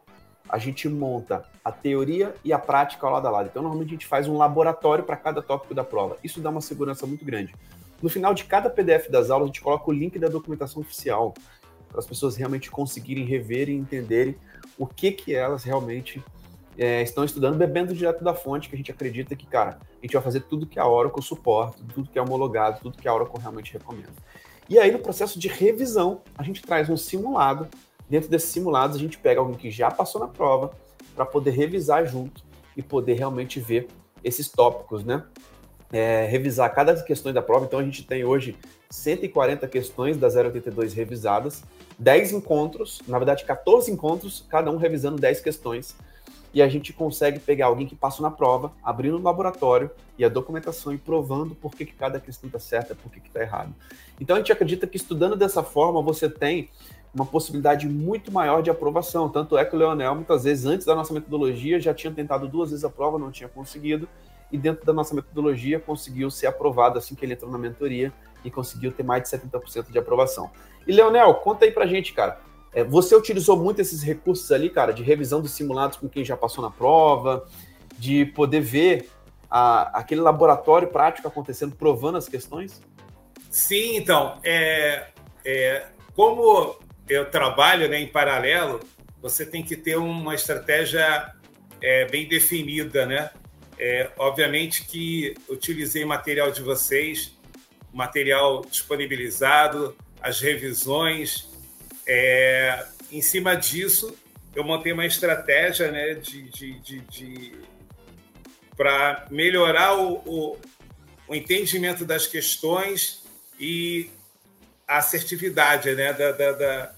a 0.50 0.58
gente 0.58 0.90
monta 0.90 1.46
a 1.64 1.72
teoria 1.72 2.34
e 2.44 2.52
a 2.52 2.58
prática 2.58 3.08
lado 3.08 3.28
a 3.28 3.32
lado. 3.32 3.50
Então, 3.50 3.62
normalmente 3.62 3.90
a 3.90 3.92
gente 3.92 4.08
faz 4.08 4.28
um 4.28 4.36
laboratório 4.36 5.04
para 5.04 5.16
cada 5.16 5.42
tópico 5.42 5.76
da 5.76 5.84
prova. 5.84 6.18
Isso 6.24 6.42
dá 6.42 6.50
uma 6.50 6.62
segurança 6.62 7.06
muito 7.06 7.24
grande. 7.24 7.54
No 8.02 8.10
final 8.10 8.34
de 8.34 8.46
cada 8.46 8.70
PDF 8.70 9.10
das 9.10 9.30
aulas, 9.30 9.46
a 9.46 9.48
gente 9.48 9.62
coloca 9.62 9.90
o 9.90 9.94
link 9.94 10.18
da 10.18 10.28
documentação 10.28 10.82
oficial 10.82 11.34
para 11.90 12.00
as 12.00 12.06
pessoas 12.08 12.36
realmente 12.36 12.72
conseguirem 12.72 13.26
rever 13.26 13.70
e 13.70 13.74
entenderem 13.74 14.36
o 14.78 14.88
que 14.88 15.12
que 15.12 15.36
elas 15.36 15.64
realmente 15.64 16.24
é, 16.78 17.02
estão 17.04 17.24
estudando, 17.24 17.58
bebendo 17.58 17.94
direto 17.94 18.24
da 18.24 18.34
fonte, 18.34 18.70
que 18.70 18.76
a 18.76 18.78
gente 18.78 18.92
acredita 18.92 19.36
que, 19.36 19.46
cara, 19.46 19.80
a 19.82 20.02
gente 20.02 20.14
vai 20.14 20.24
fazer 20.24 20.42
tudo 20.42 20.66
que 20.66 20.80
a 20.80 20.88
Oracle 20.88 21.22
suporta, 21.22 21.78
tudo 21.94 22.10
que 22.10 22.18
é 22.18 22.22
homologado, 22.22 22.80
tudo 22.82 22.98
que 22.98 23.08
a 23.08 23.14
Oracle 23.14 23.40
realmente 23.40 23.74
recomenda. 23.74 24.14
E 24.70 24.80
aí, 24.80 24.92
no 24.92 25.00
processo 25.00 25.38
de 25.38 25.48
revisão, 25.48 26.22
a 26.38 26.44
gente 26.44 26.62
traz 26.62 26.90
um 26.90 26.96
simulado 26.96 27.68
Dentro 28.10 28.30
desses 28.30 28.50
simulados, 28.50 28.96
a 28.96 29.00
gente 29.00 29.18
pega 29.18 29.40
alguém 29.40 29.56
que 29.56 29.70
já 29.70 29.92
passou 29.92 30.20
na 30.20 30.28
prova 30.28 30.72
para 31.16 31.26
poder 31.26 31.52
revisar 31.52 32.06
junto 32.08 32.44
e 32.76 32.82
poder 32.82 33.14
realmente 33.14 33.60
ver 33.60 33.88
esses 34.24 34.50
tópicos, 34.50 35.04
né? 35.04 35.24
É, 35.92 36.26
revisar 36.26 36.74
cada 36.74 36.96
questão 37.04 37.32
da 37.32 37.42
prova. 37.42 37.66
Então, 37.66 37.80
a 37.80 37.84
gente 37.84 38.04
tem 38.04 38.24
hoje 38.24 38.56
140 38.90 39.68
questões 39.68 40.18
da 40.18 40.28
082 40.28 40.94
revisadas, 40.94 41.64
10 41.98 42.34
encontros, 42.34 43.02
na 43.08 43.18
verdade, 43.18 43.44
14 43.44 43.92
encontros, 43.92 44.46
cada 44.50 44.72
um 44.72 44.78
revisando 44.78 45.20
10 45.20 45.42
questões. 45.42 45.96
E 46.52 46.64
a 46.64 46.68
gente 46.68 46.92
consegue 46.92 47.38
pegar 47.38 47.68
alguém 47.68 47.86
que 47.86 47.96
passou 47.96 48.24
na 48.24 48.32
prova, 48.32 48.72
abrindo 48.84 49.18
o 49.18 49.22
laboratório 49.22 49.92
e 50.18 50.26
a 50.26 50.30
documentação 50.30 50.92
e 50.92 50.98
provando 50.98 51.54
por 51.54 51.76
que, 51.76 51.86
que 51.86 51.94
cada 51.94 52.20
questão 52.20 52.48
está 52.48 52.58
certa, 52.58 52.96
por 52.96 53.12
que 53.12 53.20
está 53.20 53.42
errado. 53.42 53.74
Então 54.20 54.36
a 54.36 54.40
gente 54.40 54.52
acredita 54.52 54.88
que 54.88 54.98
estudando 54.98 55.36
dessa 55.36 55.62
forma 55.62 56.02
você 56.02 56.28
tem 56.28 56.70
uma 57.14 57.26
possibilidade 57.26 57.88
muito 57.88 58.32
maior 58.32 58.62
de 58.62 58.70
aprovação. 58.70 59.30
Tanto 59.30 59.58
é 59.58 59.66
que 59.66 59.76
o 59.76 59.80
Leonel, 59.80 60.16
muitas 60.16 60.44
vezes, 60.44 60.66
antes 60.66 60.86
da 60.86 60.96
nossa 60.96 61.14
metodologia, 61.14 61.80
já 61.80 61.94
tinha 61.94 62.14
tentado 62.14 62.48
duas 62.48 62.70
vezes 62.70 62.86
a 62.86 62.90
prova, 62.90 63.18
não 63.18 63.32
tinha 63.32 63.50
conseguido, 63.50 64.08
e 64.52 64.58
dentro 64.58 64.86
da 64.86 64.94
nossa 64.94 65.14
metodologia 65.14 65.80
conseguiu 65.80 66.30
ser 66.30 66.48
aprovado 66.48 66.98
assim 66.98 67.16
que 67.16 67.26
ele 67.26 67.34
entrou 67.34 67.52
na 67.52 67.58
mentoria 67.58 68.12
e 68.44 68.50
conseguiu 68.50 68.92
ter 68.92 69.04
mais 69.04 69.24
de 69.24 69.30
70% 69.30 69.92
de 69.92 69.98
aprovação. 69.98 70.50
E 70.88 70.92
Leonel, 70.92 71.34
conta 71.36 71.66
aí 71.66 71.72
pra 71.72 71.86
gente, 71.86 72.14
cara, 72.14 72.40
É, 72.72 72.84
você 72.84 73.16
utilizou 73.16 73.58
muito 73.58 73.82
esses 73.82 74.04
recursos 74.04 74.52
ali, 74.52 74.70
cara, 74.70 74.94
de 74.94 75.02
revisão 75.02 75.42
dos 75.42 75.52
simulados 75.54 75.98
com 75.98 76.08
quem 76.08 76.24
já 76.24 76.38
passou 76.38 76.64
na 76.64 76.70
prova, 76.70 77.48
de 77.98 78.26
poder 78.26 78.62
ver 78.62 79.10
a, 79.50 80.00
aquele 80.00 80.22
laboratório 80.22 80.88
prático 80.88 81.28
acontecendo, 81.28 81.76
provando 81.76 82.20
as 82.20 82.30
questões? 82.30 82.80
Sim, 83.50 83.98
então, 83.98 84.38
é, 84.44 85.08
é, 85.44 85.88
como 86.16 86.78
eu 87.10 87.26
trabalho 87.26 87.90
né, 87.90 88.00
em 88.00 88.08
paralelo, 88.08 88.80
você 89.22 89.46
tem 89.46 89.64
que 89.64 89.76
ter 89.76 89.98
uma 89.98 90.36
estratégia 90.36 91.34
é, 91.82 92.06
bem 92.06 92.28
definida, 92.28 93.06
né? 93.06 93.32
É, 93.78 94.10
obviamente 94.18 94.86
que 94.86 95.36
utilizei 95.48 96.04
material 96.04 96.52
de 96.52 96.62
vocês, 96.62 97.34
material 97.94 98.66
disponibilizado, 98.70 99.96
as 100.22 100.40
revisões. 100.42 101.48
É, 102.06 102.86
em 103.12 103.22
cima 103.22 103.56
disso, 103.56 104.16
eu 104.56 104.64
montei 104.64 104.92
uma 104.92 105.06
estratégia 105.06 105.92
né, 105.92 106.16
de, 106.16 106.44
de, 106.50 106.80
de, 106.80 107.00
de 107.02 107.54
para 108.76 109.26
melhorar 109.30 109.98
o, 109.98 110.16
o, 110.26 110.58
o, 111.28 111.36
entendimento 111.36 112.06
das 112.06 112.28
questões 112.28 113.24
e 113.60 114.10
a 114.88 114.98
assertividade 114.98 115.94
né, 115.94 116.14
da, 116.14 116.32
da, 116.32 116.52
da 116.52 116.96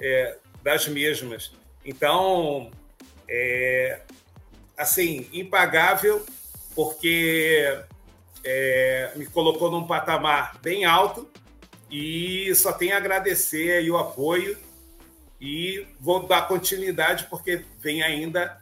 é, 0.00 0.36
das 0.62 0.88
mesmas. 0.88 1.52
Então, 1.84 2.70
é, 3.28 4.00
assim, 4.76 5.28
impagável, 5.32 6.24
porque 6.74 7.78
é, 8.44 9.12
me 9.16 9.26
colocou 9.26 9.70
num 9.70 9.86
patamar 9.86 10.58
bem 10.62 10.84
alto 10.84 11.28
e 11.90 12.54
só 12.54 12.72
tenho 12.72 12.94
a 12.94 12.96
agradecer 12.96 13.88
o 13.90 13.96
apoio 13.96 14.56
e 15.40 15.86
vou 16.00 16.26
dar 16.26 16.48
continuidade 16.48 17.26
porque 17.28 17.64
vem 17.78 18.02
ainda 18.02 18.60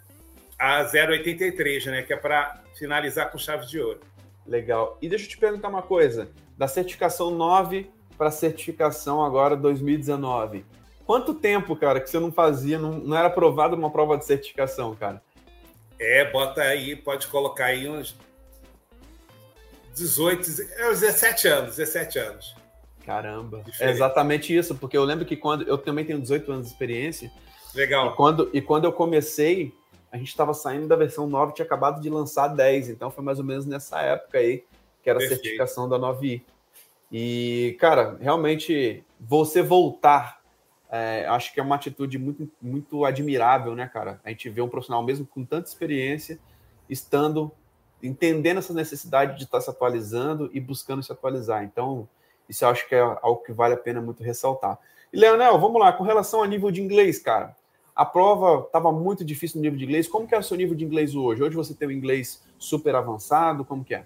a 0.59 0.83
083, 0.83 1.87
né, 1.87 2.03
que 2.03 2.13
é 2.13 2.17
para 2.17 2.63
finalizar 2.77 3.31
com 3.31 3.39
chave 3.39 3.67
de 3.67 3.81
ouro. 3.81 4.01
Legal. 4.47 4.99
E 5.01 5.09
deixa 5.09 5.25
eu 5.25 5.29
te 5.31 5.39
perguntar 5.39 5.69
uma 5.69 5.83
coisa, 5.83 6.31
da 6.57 6.67
certificação 6.67 7.31
9 7.31 7.91
para 8.17 8.29
a 8.29 8.33
certificação 8.33 9.25
agora 9.25 9.57
2019. 9.57 10.65
Quanto 11.05 11.35
tempo, 11.35 11.75
cara, 11.77 12.01
que 12.01 12.09
você 12.09 12.19
não 12.19 12.31
fazia, 12.31 12.79
não, 12.79 12.93
não 12.93 13.17
era 13.17 13.29
aprovado 13.29 13.77
numa 13.77 13.91
prova 13.91 14.17
de 14.17 14.25
certificação, 14.25 14.95
cara? 14.95 15.23
É, 15.99 16.31
bota 16.31 16.63
aí, 16.63 16.97
pode 16.97 17.27
colocar 17.27 17.67
aí 17.67 17.89
uns 17.89 18.17
18, 19.95 20.63
é, 20.77 20.89
17 20.89 21.49
anos, 21.49 21.77
17 21.77 22.19
anos. 22.19 22.55
Caramba, 23.05 23.65
é 23.81 23.91
exatamente 23.91 24.57
isso, 24.57 24.77
porque 24.77 24.97
eu 24.97 25.05
lembro 25.05 25.25
que 25.25 25.37
quando 25.37 25.67
eu 25.67 25.77
também 25.77 26.05
tenho 26.05 26.21
18 26.21 26.53
anos 26.53 26.67
de 26.67 26.73
experiência. 26.73 27.31
Legal. 27.75 28.13
E 28.13 28.17
quando, 28.17 28.51
e 28.53 28.63
quando 28.63 28.85
eu 28.85 28.93
comecei, 28.93 29.75
a 30.11 30.17
gente 30.17 30.29
estava 30.29 30.55
saindo 30.55 30.87
da 30.87 30.95
versão 30.95 31.27
9, 31.27 31.55
tinha 31.55 31.65
acabado 31.65 32.01
de 32.01 32.09
lançar 32.09 32.49
10, 32.49 32.91
então 32.91 33.11
foi 33.11 33.25
mais 33.25 33.39
ou 33.39 33.45
menos 33.45 33.67
nessa 33.67 34.01
época 34.01 34.39
aí, 34.39 34.65
que 35.03 35.11
era 35.11 35.19
Perfeito. 35.19 35.41
a 35.41 35.43
certificação 35.43 35.89
da 35.89 35.99
9i. 35.99 36.43
E, 37.11 37.77
cara, 37.81 38.17
realmente, 38.21 39.05
você 39.21 39.63
voltar 39.63 40.42
é, 40.95 41.25
acho 41.27 41.55
que 41.55 41.59
é 41.59 41.63
uma 41.63 41.77
atitude 41.77 42.19
muito, 42.19 42.51
muito 42.61 43.07
admirável, 43.07 43.75
né, 43.75 43.89
cara? 43.91 44.21
A 44.23 44.29
gente 44.29 44.51
vê 44.51 44.61
um 44.61 44.69
profissional 44.69 45.03
mesmo 45.03 45.25
com 45.25 45.43
tanta 45.43 45.67
experiência, 45.67 46.39
estando, 46.87 47.51
entendendo 48.03 48.59
essa 48.59 48.75
necessidade 48.75 49.39
de 49.39 49.45
estar 49.45 49.63
se 49.63 49.71
atualizando 49.71 50.51
e 50.53 50.61
buscando 50.61 51.03
se 51.03 51.11
atualizar. 51.11 51.65
Então, 51.65 52.07
isso 52.47 52.63
eu 52.63 52.69
acho 52.69 52.87
que 52.87 52.95
é 52.95 53.01
algo 53.01 53.43
que 53.43 53.55
vale 53.55 53.73
a 53.73 53.79
pena 53.79 54.03
muito 54.03 54.23
ressaltar. 54.23 54.79
E, 55.11 55.19
Leonel, 55.19 55.59
vamos 55.59 55.81
lá, 55.81 55.95
com 55.95 56.05
relação 56.05 56.41
ao 56.41 56.47
nível 56.47 56.71
de 56.71 56.83
inglês, 56.83 57.19
cara. 57.19 57.57
A 57.97 58.05
prova 58.05 58.67
estava 58.67 58.93
muito 58.93 59.25
difícil 59.25 59.57
no 59.57 59.63
nível 59.63 59.79
de 59.79 59.85
inglês. 59.87 60.07
Como 60.07 60.29
que 60.29 60.35
é 60.35 60.39
o 60.39 60.43
seu 60.43 60.59
nível 60.59 60.75
de 60.75 60.85
inglês 60.85 61.15
hoje? 61.15 61.43
Hoje 61.43 61.57
você 61.57 61.73
tem 61.73 61.89
o 61.89 61.93
inglês 61.93 62.43
super 62.59 62.95
avançado? 62.95 63.65
Como 63.65 63.83
que 63.83 63.95
é? 63.95 64.05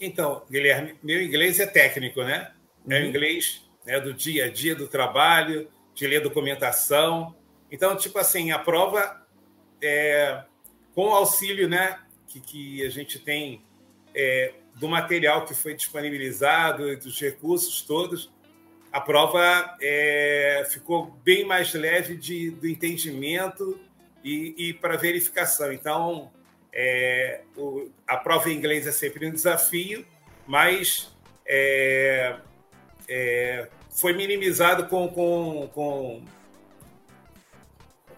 Então, 0.00 0.42
Guilherme, 0.50 0.94
meu 1.02 1.22
inglês 1.22 1.60
é 1.60 1.66
técnico, 1.66 2.22
né? 2.22 2.50
É 2.88 2.98
o 2.98 3.02
uhum. 3.02 3.08
inglês 3.08 3.68
né, 3.84 4.00
do 4.00 4.14
dia 4.14 4.46
a 4.46 4.50
dia, 4.50 4.74
do 4.74 4.86
trabalho, 4.86 5.68
de 5.98 6.06
ler 6.06 6.20
documentação. 6.20 7.34
Então, 7.70 7.96
tipo 7.96 8.18
assim, 8.18 8.52
a 8.52 8.58
prova, 8.58 9.20
é, 9.82 10.44
com 10.94 11.08
o 11.08 11.12
auxílio 11.12 11.68
né, 11.68 11.98
que, 12.28 12.40
que 12.40 12.86
a 12.86 12.88
gente 12.88 13.18
tem 13.18 13.64
é, 14.14 14.54
do 14.76 14.88
material 14.88 15.44
que 15.44 15.54
foi 15.54 15.74
disponibilizado, 15.74 16.96
dos 16.98 17.20
recursos 17.20 17.82
todos, 17.82 18.32
a 18.92 19.00
prova 19.00 19.76
é, 19.82 20.64
ficou 20.70 21.06
bem 21.24 21.44
mais 21.44 21.74
leve 21.74 22.16
de, 22.16 22.52
do 22.52 22.68
entendimento 22.68 23.78
e, 24.22 24.54
e 24.56 24.72
para 24.74 24.96
verificação. 24.96 25.72
Então, 25.72 26.30
é, 26.72 27.42
o, 27.56 27.90
a 28.06 28.16
prova 28.16 28.48
em 28.50 28.56
inglês 28.56 28.86
é 28.86 28.92
sempre 28.92 29.26
um 29.26 29.32
desafio, 29.32 30.06
mas 30.46 31.12
é, 31.44 32.36
é 33.08 33.68
foi 33.98 34.12
minimizado 34.12 34.86
com, 34.86 35.08
com, 35.08 35.68
com, 35.74 36.22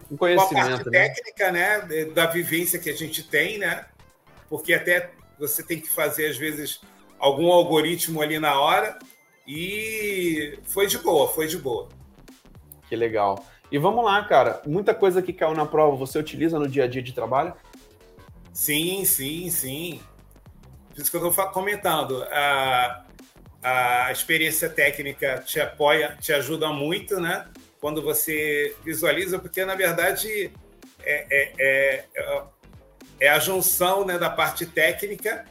com 0.07 0.17
conhecimento, 0.17 0.53
com 0.53 0.59
a 0.59 0.69
parte 0.77 0.89
né? 0.89 1.09
técnica, 1.09 1.51
né, 1.51 2.05
da 2.13 2.27
vivência 2.27 2.77
que 2.77 2.89
a 2.89 2.95
gente 2.95 3.23
tem, 3.23 3.57
né? 3.57 3.85
Porque 4.47 4.73
até 4.73 5.11
você 5.39 5.63
tem 5.63 5.81
que 5.81 5.89
fazer 5.89 6.27
às 6.27 6.37
vezes 6.37 6.81
algum 7.17 7.51
algoritmo 7.51 8.21
ali 8.21 8.37
na 8.37 8.59
hora 8.59 8.99
e 9.47 10.59
foi 10.65 10.85
de 10.85 10.99
boa, 10.99 11.27
foi 11.27 11.47
de 11.47 11.57
boa. 11.57 11.89
Que 12.87 12.95
legal. 12.95 13.43
E 13.71 13.77
vamos 13.79 14.05
lá, 14.05 14.23
cara. 14.25 14.61
Muita 14.67 14.93
coisa 14.93 15.21
que 15.21 15.33
caiu 15.33 15.55
na 15.55 15.65
prova 15.65 15.95
você 15.95 16.19
utiliza 16.19 16.59
no 16.59 16.67
dia 16.67 16.83
a 16.83 16.87
dia 16.87 17.01
de 17.01 17.13
trabalho? 17.13 17.53
Sim, 18.53 19.03
sim, 19.05 19.49
sim. 19.49 20.01
Por 20.89 21.01
isso 21.01 21.09
que 21.09 21.17
eu 21.17 21.27
estou 21.27 21.47
comentando. 21.47 22.21
Ah, 22.31 23.05
a 23.63 24.11
experiência 24.11 24.69
técnica 24.69 25.43
te 25.45 25.59
apoia, 25.59 26.17
te 26.19 26.33
ajuda 26.33 26.69
muito, 26.69 27.19
né? 27.19 27.47
Quando 27.79 28.01
você 28.01 28.75
visualiza, 28.83 29.39
porque 29.39 29.63
na 29.65 29.75
verdade 29.75 30.51
é, 31.03 31.25
é, 31.31 31.53
é, 31.59 32.05
é 33.19 33.29
a 33.29 33.39
junção 33.39 34.05
né, 34.05 34.17
da 34.17 34.29
parte 34.29 34.65
técnica 34.65 35.45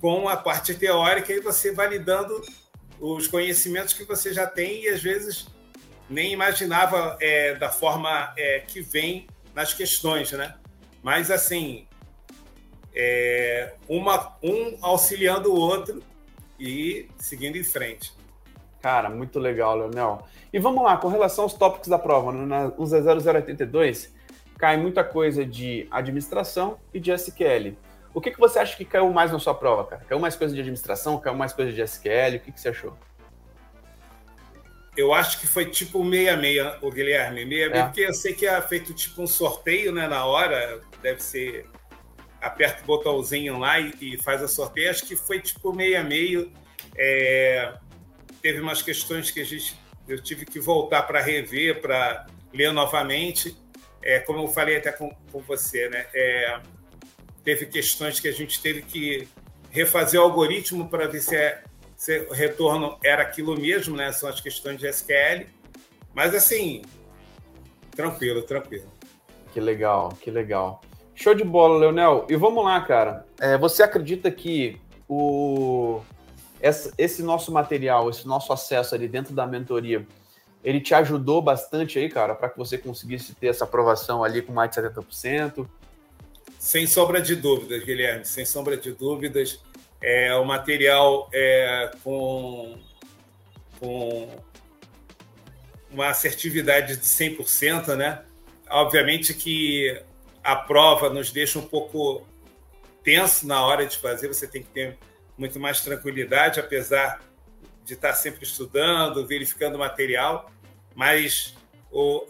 com 0.00 0.28
a 0.28 0.36
parte 0.36 0.74
teórica 0.74 1.32
e 1.32 1.40
você 1.40 1.72
validando 1.72 2.40
os 3.00 3.26
conhecimentos 3.26 3.92
que 3.92 4.04
você 4.04 4.32
já 4.32 4.46
tem 4.46 4.84
e 4.84 4.88
às 4.88 5.02
vezes 5.02 5.46
nem 6.08 6.32
imaginava 6.32 7.16
é, 7.20 7.54
da 7.54 7.70
forma 7.70 8.32
é, 8.36 8.60
que 8.60 8.80
vem 8.80 9.26
nas 9.54 9.72
questões, 9.72 10.32
né? 10.32 10.54
Mas 11.02 11.30
assim, 11.30 11.86
é, 12.94 13.72
uma, 13.88 14.36
um 14.42 14.76
auxiliando 14.80 15.52
o 15.52 15.56
outro 15.56 16.02
e 16.58 17.08
seguindo 17.18 17.56
em 17.56 17.64
frente. 17.64 18.12
Cara, 18.80 19.08
muito 19.08 19.38
legal, 19.38 19.76
Leonel. 19.76 20.26
E 20.52 20.58
vamos 20.58 20.82
lá, 20.82 20.96
com 20.96 21.08
relação 21.08 21.44
aos 21.44 21.54
tópicos 21.54 21.88
da 21.88 21.98
prova, 21.98 22.32
né? 22.32 22.72
no 22.76 22.86
0082 22.86 24.12
cai 24.62 24.76
muita 24.76 25.02
coisa 25.02 25.44
de 25.44 25.88
administração 25.90 26.78
e 26.94 27.00
de 27.00 27.10
SQL. 27.10 27.76
O 28.14 28.20
que, 28.20 28.30
que 28.30 28.38
você 28.38 28.60
acha 28.60 28.76
que 28.76 28.84
caiu 28.84 29.10
mais 29.12 29.32
na 29.32 29.40
sua 29.40 29.54
prova, 29.54 29.84
cara? 29.84 30.04
Caiu 30.08 30.20
mais 30.20 30.36
coisa 30.36 30.54
de 30.54 30.60
administração, 30.60 31.18
caiu 31.18 31.36
mais 31.36 31.52
coisa 31.52 31.72
de 31.72 31.82
SQL? 31.82 32.36
O 32.36 32.40
que, 32.40 32.52
que 32.52 32.60
você 32.60 32.68
achou? 32.68 32.96
Eu 34.96 35.12
acho 35.12 35.40
que 35.40 35.48
foi 35.48 35.64
tipo 35.66 36.04
meia-meia, 36.04 36.78
o 36.80 36.92
Guilherme. 36.92 37.44
Meia-meia, 37.44 37.80
é. 37.80 37.84
porque 37.86 38.02
eu 38.02 38.14
sei 38.14 38.34
que 38.34 38.46
é 38.46 38.60
feito 38.60 38.94
tipo 38.94 39.20
um 39.20 39.26
sorteio 39.26 39.90
né, 39.90 40.06
na 40.06 40.26
hora, 40.26 40.80
deve 41.02 41.20
ser 41.20 41.66
aperta 42.42 42.82
o 42.82 42.86
botãozinho 42.86 43.58
lá 43.58 43.78
e, 43.78 43.94
e 44.00 44.18
faz 44.18 44.42
a 44.42 44.48
sorteio. 44.48 44.90
Acho 44.90 45.06
que 45.06 45.14
foi 45.14 45.40
tipo 45.40 45.72
meio 45.72 45.98
a 45.98 46.02
meio. 46.02 46.52
É, 46.96 47.72
teve 48.42 48.60
umas 48.60 48.82
questões 48.82 49.30
que 49.30 49.40
a 49.40 49.44
gente, 49.44 49.78
eu 50.08 50.20
tive 50.20 50.44
que 50.44 50.58
voltar 50.58 51.02
para 51.02 51.20
rever, 51.20 51.80
para 51.80 52.26
ler 52.52 52.72
novamente. 52.72 53.56
É, 54.02 54.18
como 54.18 54.40
eu 54.40 54.48
falei 54.48 54.76
até 54.76 54.90
com, 54.90 55.14
com 55.30 55.40
você, 55.40 55.88
né? 55.88 56.06
É, 56.12 56.60
teve 57.44 57.66
questões 57.66 58.18
que 58.18 58.26
a 58.26 58.32
gente 58.32 58.60
teve 58.60 58.82
que 58.82 59.28
refazer 59.70 60.20
o 60.20 60.24
algoritmo 60.24 60.88
para 60.90 61.06
ver 61.06 61.20
se, 61.20 61.36
é, 61.36 61.62
se 61.96 62.26
o 62.28 62.32
retorno 62.32 62.98
era 63.04 63.22
aquilo 63.22 63.58
mesmo, 63.58 63.96
né? 63.96 64.10
São 64.10 64.28
as 64.28 64.40
questões 64.40 64.78
de 64.78 64.88
SQL. 64.88 65.46
Mas 66.12 66.34
assim, 66.34 66.82
tranquilo, 67.92 68.42
tranquilo. 68.42 68.90
Que 69.52 69.60
legal, 69.60 70.08
que 70.20 70.30
legal. 70.30 70.82
Show 71.14 71.34
de 71.34 71.44
bola, 71.44 71.78
Leonel. 71.78 72.26
E 72.28 72.36
vamos 72.36 72.64
lá, 72.64 72.80
cara. 72.80 73.26
É, 73.38 73.56
você 73.58 73.82
acredita 73.82 74.30
que 74.30 74.80
o 75.08 76.00
esse 76.96 77.24
nosso 77.24 77.50
material, 77.50 78.08
esse 78.08 78.26
nosso 78.26 78.52
acesso 78.52 78.94
ali 78.94 79.08
dentro 79.08 79.34
da 79.34 79.44
mentoria, 79.46 80.06
ele 80.62 80.80
te 80.80 80.94
ajudou 80.94 81.42
bastante 81.42 81.98
aí, 81.98 82.08
cara, 82.08 82.36
para 82.36 82.48
que 82.48 82.56
você 82.56 82.78
conseguisse 82.78 83.34
ter 83.34 83.48
essa 83.48 83.64
aprovação 83.64 84.22
ali 84.22 84.40
com 84.40 84.52
mais 84.52 84.70
de 84.70 84.76
70%? 84.80 85.68
Sem 86.58 86.86
sombra 86.86 87.20
de 87.20 87.34
dúvidas, 87.34 87.82
Guilherme, 87.82 88.24
sem 88.24 88.44
sombra 88.44 88.76
de 88.76 88.92
dúvidas. 88.92 89.60
É, 90.00 90.32
o 90.36 90.44
material 90.44 91.28
é, 91.32 91.90
com, 92.04 92.78
com 93.80 94.28
uma 95.90 96.10
assertividade 96.10 96.96
de 96.96 97.02
100%, 97.02 97.96
né? 97.96 98.22
Obviamente 98.70 99.34
que 99.34 100.00
a 100.42 100.56
prova 100.56 101.08
nos 101.08 101.30
deixa 101.30 101.58
um 101.58 101.66
pouco 101.66 102.26
tenso 103.02 103.46
na 103.46 103.64
hora 103.64 103.86
de 103.86 103.98
fazer, 103.98 104.28
você 104.28 104.46
tem 104.46 104.62
que 104.62 104.68
ter 104.68 104.98
muito 105.36 105.58
mais 105.58 105.80
tranquilidade, 105.80 106.60
apesar 106.60 107.20
de 107.84 107.94
estar 107.94 108.12
sempre 108.14 108.44
estudando, 108.44 109.26
verificando 109.26 109.78
material, 109.78 110.50
mas 110.94 111.54
o, 111.90 112.24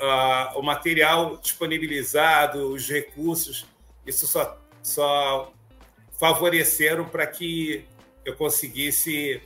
o 0.55 0.63
material 0.63 1.37
disponibilizado, 1.37 2.73
os 2.73 2.89
recursos, 2.89 3.67
isso 4.07 4.27
só, 4.27 4.59
só 4.83 5.53
favoreceram 6.19 7.05
para 7.05 7.27
que 7.27 7.85
eu 8.25 8.35
conseguisse 8.35 9.43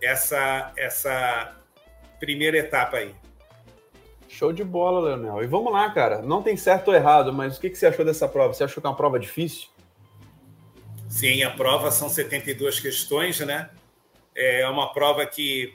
essa, 0.00 0.72
essa 0.76 1.56
primeira 2.20 2.58
etapa 2.58 2.98
aí. 2.98 3.14
Show 4.28 4.52
de 4.52 4.62
bola, 4.62 5.00
Leonel. 5.00 5.42
E 5.42 5.46
vamos 5.46 5.72
lá, 5.72 5.90
cara. 5.90 6.20
Não 6.20 6.42
tem 6.42 6.56
certo 6.56 6.88
ou 6.88 6.94
errado, 6.94 7.32
mas 7.32 7.56
o 7.56 7.60
que, 7.60 7.70
que 7.70 7.76
você 7.76 7.86
achou 7.86 8.04
dessa 8.04 8.28
prova? 8.28 8.52
Você 8.52 8.62
achou 8.62 8.80
que 8.80 8.86
é 8.86 8.90
uma 8.90 8.96
prova 8.96 9.18
difícil? 9.18 9.68
Sim, 11.08 11.42
a 11.42 11.50
prova 11.50 11.90
são 11.90 12.08
72 12.08 12.78
questões, 12.78 13.40
né? 13.40 13.70
É 14.34 14.68
uma 14.68 14.92
prova 14.92 15.24
que 15.24 15.74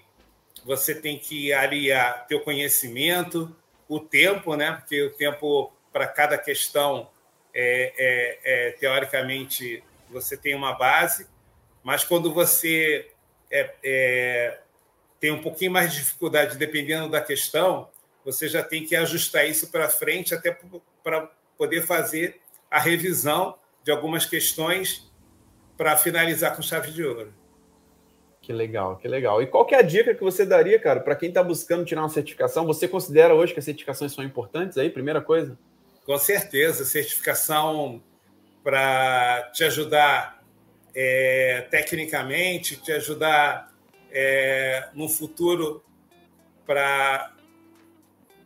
você 0.63 0.93
tem 0.93 1.17
que 1.17 1.51
aliar 1.51 2.27
teu 2.27 2.39
conhecimento, 2.39 3.53
o 3.89 3.99
tempo, 3.99 4.55
né? 4.55 4.73
Porque 4.73 5.01
o 5.01 5.11
tempo 5.11 5.73
para 5.91 6.07
cada 6.07 6.37
questão 6.37 7.09
é, 7.53 7.93
é, 7.97 8.39
é, 8.43 8.71
teoricamente 8.71 9.83
você 10.09 10.37
tem 10.37 10.55
uma 10.55 10.73
base, 10.73 11.27
mas 11.83 12.03
quando 12.03 12.33
você 12.33 13.11
é, 13.51 13.73
é, 13.83 14.59
tem 15.19 15.31
um 15.31 15.41
pouquinho 15.41 15.71
mais 15.71 15.91
de 15.91 15.99
dificuldade, 15.99 16.57
dependendo 16.57 17.09
da 17.09 17.21
questão, 17.21 17.89
você 18.23 18.47
já 18.47 18.63
tem 18.63 18.85
que 18.85 18.95
ajustar 18.95 19.47
isso 19.47 19.71
para 19.71 19.89
frente 19.89 20.33
até 20.33 20.57
para 21.03 21.29
poder 21.57 21.81
fazer 21.81 22.39
a 22.69 22.79
revisão 22.79 23.55
de 23.83 23.91
algumas 23.91 24.25
questões 24.25 25.11
para 25.77 25.97
finalizar 25.97 26.55
com 26.55 26.61
chave 26.61 26.91
de 26.91 27.03
ouro. 27.03 27.33
Que 28.41 28.51
legal, 28.51 28.97
que 28.97 29.07
legal. 29.07 29.41
E 29.41 29.47
qual 29.47 29.65
que 29.65 29.73
é 29.73 29.79
a 29.79 29.81
dica 29.81 30.13
que 30.13 30.21
você 30.21 30.45
daria, 30.45 30.77
cara, 30.77 30.99
para 30.99 31.15
quem 31.15 31.29
está 31.29 31.41
buscando 31.41 31.85
tirar 31.85 32.01
uma 32.01 32.09
certificação? 32.09 32.65
Você 32.65 32.87
considera 32.87 33.33
hoje 33.33 33.53
que 33.53 33.59
as 33.59 33.65
certificações 33.65 34.11
são 34.11 34.23
importantes 34.23 34.77
aí, 34.77 34.89
primeira 34.89 35.21
coisa? 35.21 35.57
Com 36.05 36.17
certeza, 36.17 36.83
certificação 36.83 38.03
para 38.61 39.49
te 39.53 39.63
ajudar 39.63 40.43
é, 40.93 41.67
tecnicamente, 41.71 42.75
te 42.75 42.91
ajudar 42.91 43.73
é, 44.11 44.89
no 44.93 45.07
futuro 45.07 45.83
para 46.65 47.32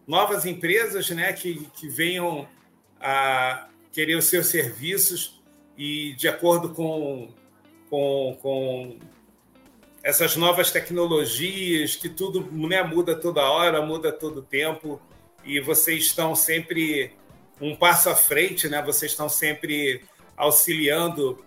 novas 0.08 0.46
empresas 0.46 1.10
né, 1.10 1.34
que, 1.34 1.68
que 1.76 1.90
venham 1.90 2.48
a 3.00 3.68
querer 3.92 4.16
os 4.16 4.26
seus 4.26 4.48
serviços 4.48 5.44
e 5.78 6.14
de 6.14 6.28
acordo 6.28 6.70
com, 6.70 7.30
com, 7.90 8.38
com 8.42 9.00
essas 10.02 10.36
novas 10.38 10.72
tecnologias, 10.72 11.96
que 11.96 12.08
tudo 12.08 12.50
né, 12.52 12.82
muda 12.82 13.16
toda 13.16 13.42
hora, 13.42 13.82
muda 13.82 14.12
todo 14.12 14.42
tempo, 14.42 15.02
e 15.44 15.60
vocês 15.60 16.06
estão 16.06 16.34
sempre 16.34 17.14
um 17.60 17.76
passo 17.76 18.10
à 18.10 18.16
frente, 18.16 18.70
né? 18.70 18.82
vocês 18.82 19.12
estão 19.12 19.28
sempre 19.28 20.04
auxiliando 20.36 21.44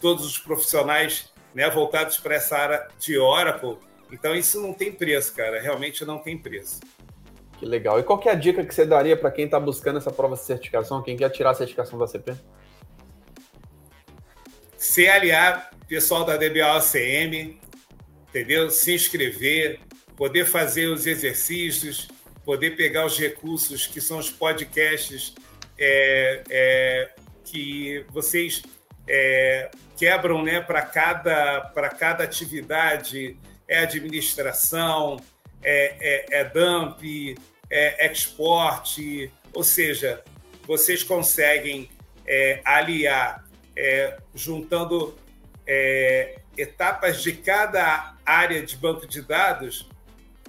todos 0.00 0.24
os 0.26 0.38
profissionais 0.38 1.32
né, 1.54 1.68
voltados 1.70 2.18
para 2.18 2.34
essa 2.34 2.56
área 2.56 2.88
de 2.98 3.18
Oracle. 3.18 3.78
Então, 4.12 4.34
isso 4.34 4.60
não 4.60 4.72
tem 4.72 4.92
preço, 4.92 5.34
cara, 5.34 5.60
realmente 5.60 6.04
não 6.04 6.18
tem 6.18 6.36
preço. 6.36 6.80
Que 7.64 7.70
legal. 7.70 7.98
E 7.98 8.02
qual 8.02 8.20
é 8.26 8.28
a 8.28 8.34
dica 8.34 8.62
que 8.62 8.74
você 8.74 8.84
daria 8.84 9.16
para 9.16 9.30
quem 9.30 9.46
está 9.46 9.58
buscando 9.58 9.96
essa 9.96 10.12
prova 10.12 10.34
de 10.34 10.42
certificação, 10.42 11.02
quem 11.02 11.16
quer 11.16 11.30
tirar 11.30 11.52
a 11.52 11.54
certificação 11.54 11.98
da 11.98 12.06
CP? 12.06 12.34
Aliar, 15.10 15.70
pessoal 15.88 16.26
da 16.26 16.36
DBA-OCM, 16.36 17.58
entendeu? 18.28 18.68
Se 18.68 18.94
inscrever, 18.94 19.80
poder 20.14 20.44
fazer 20.44 20.88
os 20.88 21.06
exercícios, 21.06 22.06
poder 22.44 22.76
pegar 22.76 23.06
os 23.06 23.18
recursos 23.18 23.86
que 23.86 23.98
são 23.98 24.18
os 24.18 24.28
podcasts 24.28 25.34
é, 25.78 26.42
é, 26.50 27.10
que 27.44 28.04
vocês 28.10 28.62
é, 29.08 29.70
quebram 29.96 30.42
né, 30.42 30.60
para 30.60 30.82
cada, 30.82 31.72
cada 31.98 32.24
atividade, 32.24 33.38
é 33.66 33.78
administração, 33.78 35.16
é, 35.62 36.34
é, 36.34 36.40
é 36.40 36.44
dump, 36.44 37.02
é 37.70 38.10
export, 38.10 39.30
ou 39.52 39.62
seja, 39.62 40.22
vocês 40.66 41.02
conseguem 41.02 41.88
é, 42.26 42.60
aliar, 42.64 43.44
é, 43.76 44.18
juntando 44.34 45.16
é, 45.66 46.38
etapas 46.56 47.22
de 47.22 47.32
cada 47.32 48.14
área 48.24 48.62
de 48.64 48.76
banco 48.76 49.06
de 49.06 49.22
dados 49.22 49.88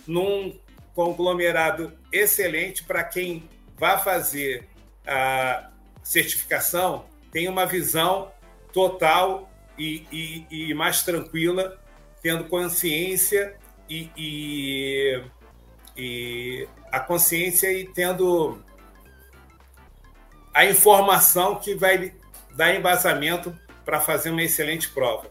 num 0.07 0.57
conglomerado 0.93 1.93
excelente 2.11 2.83
para 2.83 3.03
quem 3.03 3.49
vai 3.77 4.01
fazer 4.01 4.67
a 5.05 5.69
certificação 6.03 7.05
tem 7.35 7.49
uma 7.49 7.65
visão 7.65 8.31
total 8.71 9.51
e, 9.77 10.05
e, 10.09 10.69
e 10.69 10.73
mais 10.73 11.03
tranquila, 11.03 11.77
tendo 12.21 12.45
consciência 12.45 13.57
e, 13.89 14.09
e, 14.15 15.21
e 15.97 16.67
a 16.91 16.99
consciência 16.99 17.71
e 17.71 17.85
tendo 17.85 18.57
a 20.53 20.65
informação 20.65 21.55
que 21.55 21.75
vai 21.75 22.13
dar 22.55 22.73
embasamento 22.73 23.53
para 23.83 23.99
fazer 23.99 24.29
uma 24.29 24.41
excelente 24.41 24.89
prova. 24.89 25.29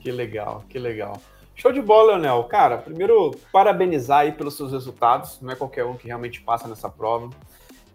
Que 0.00 0.10
legal, 0.10 0.64
que 0.68 0.78
legal. 0.78 1.20
Show 1.56 1.72
de 1.72 1.80
bola, 1.80 2.12
Leonel. 2.12 2.44
Cara, 2.44 2.78
primeiro, 2.78 3.32
parabenizar 3.50 4.20
aí 4.20 4.32
pelos 4.32 4.56
seus 4.56 4.72
resultados. 4.72 5.40
Não 5.40 5.52
é 5.52 5.56
qualquer 5.56 5.84
um 5.84 5.96
que 5.96 6.06
realmente 6.06 6.40
passa 6.42 6.68
nessa 6.68 6.88
prova. 6.88 7.30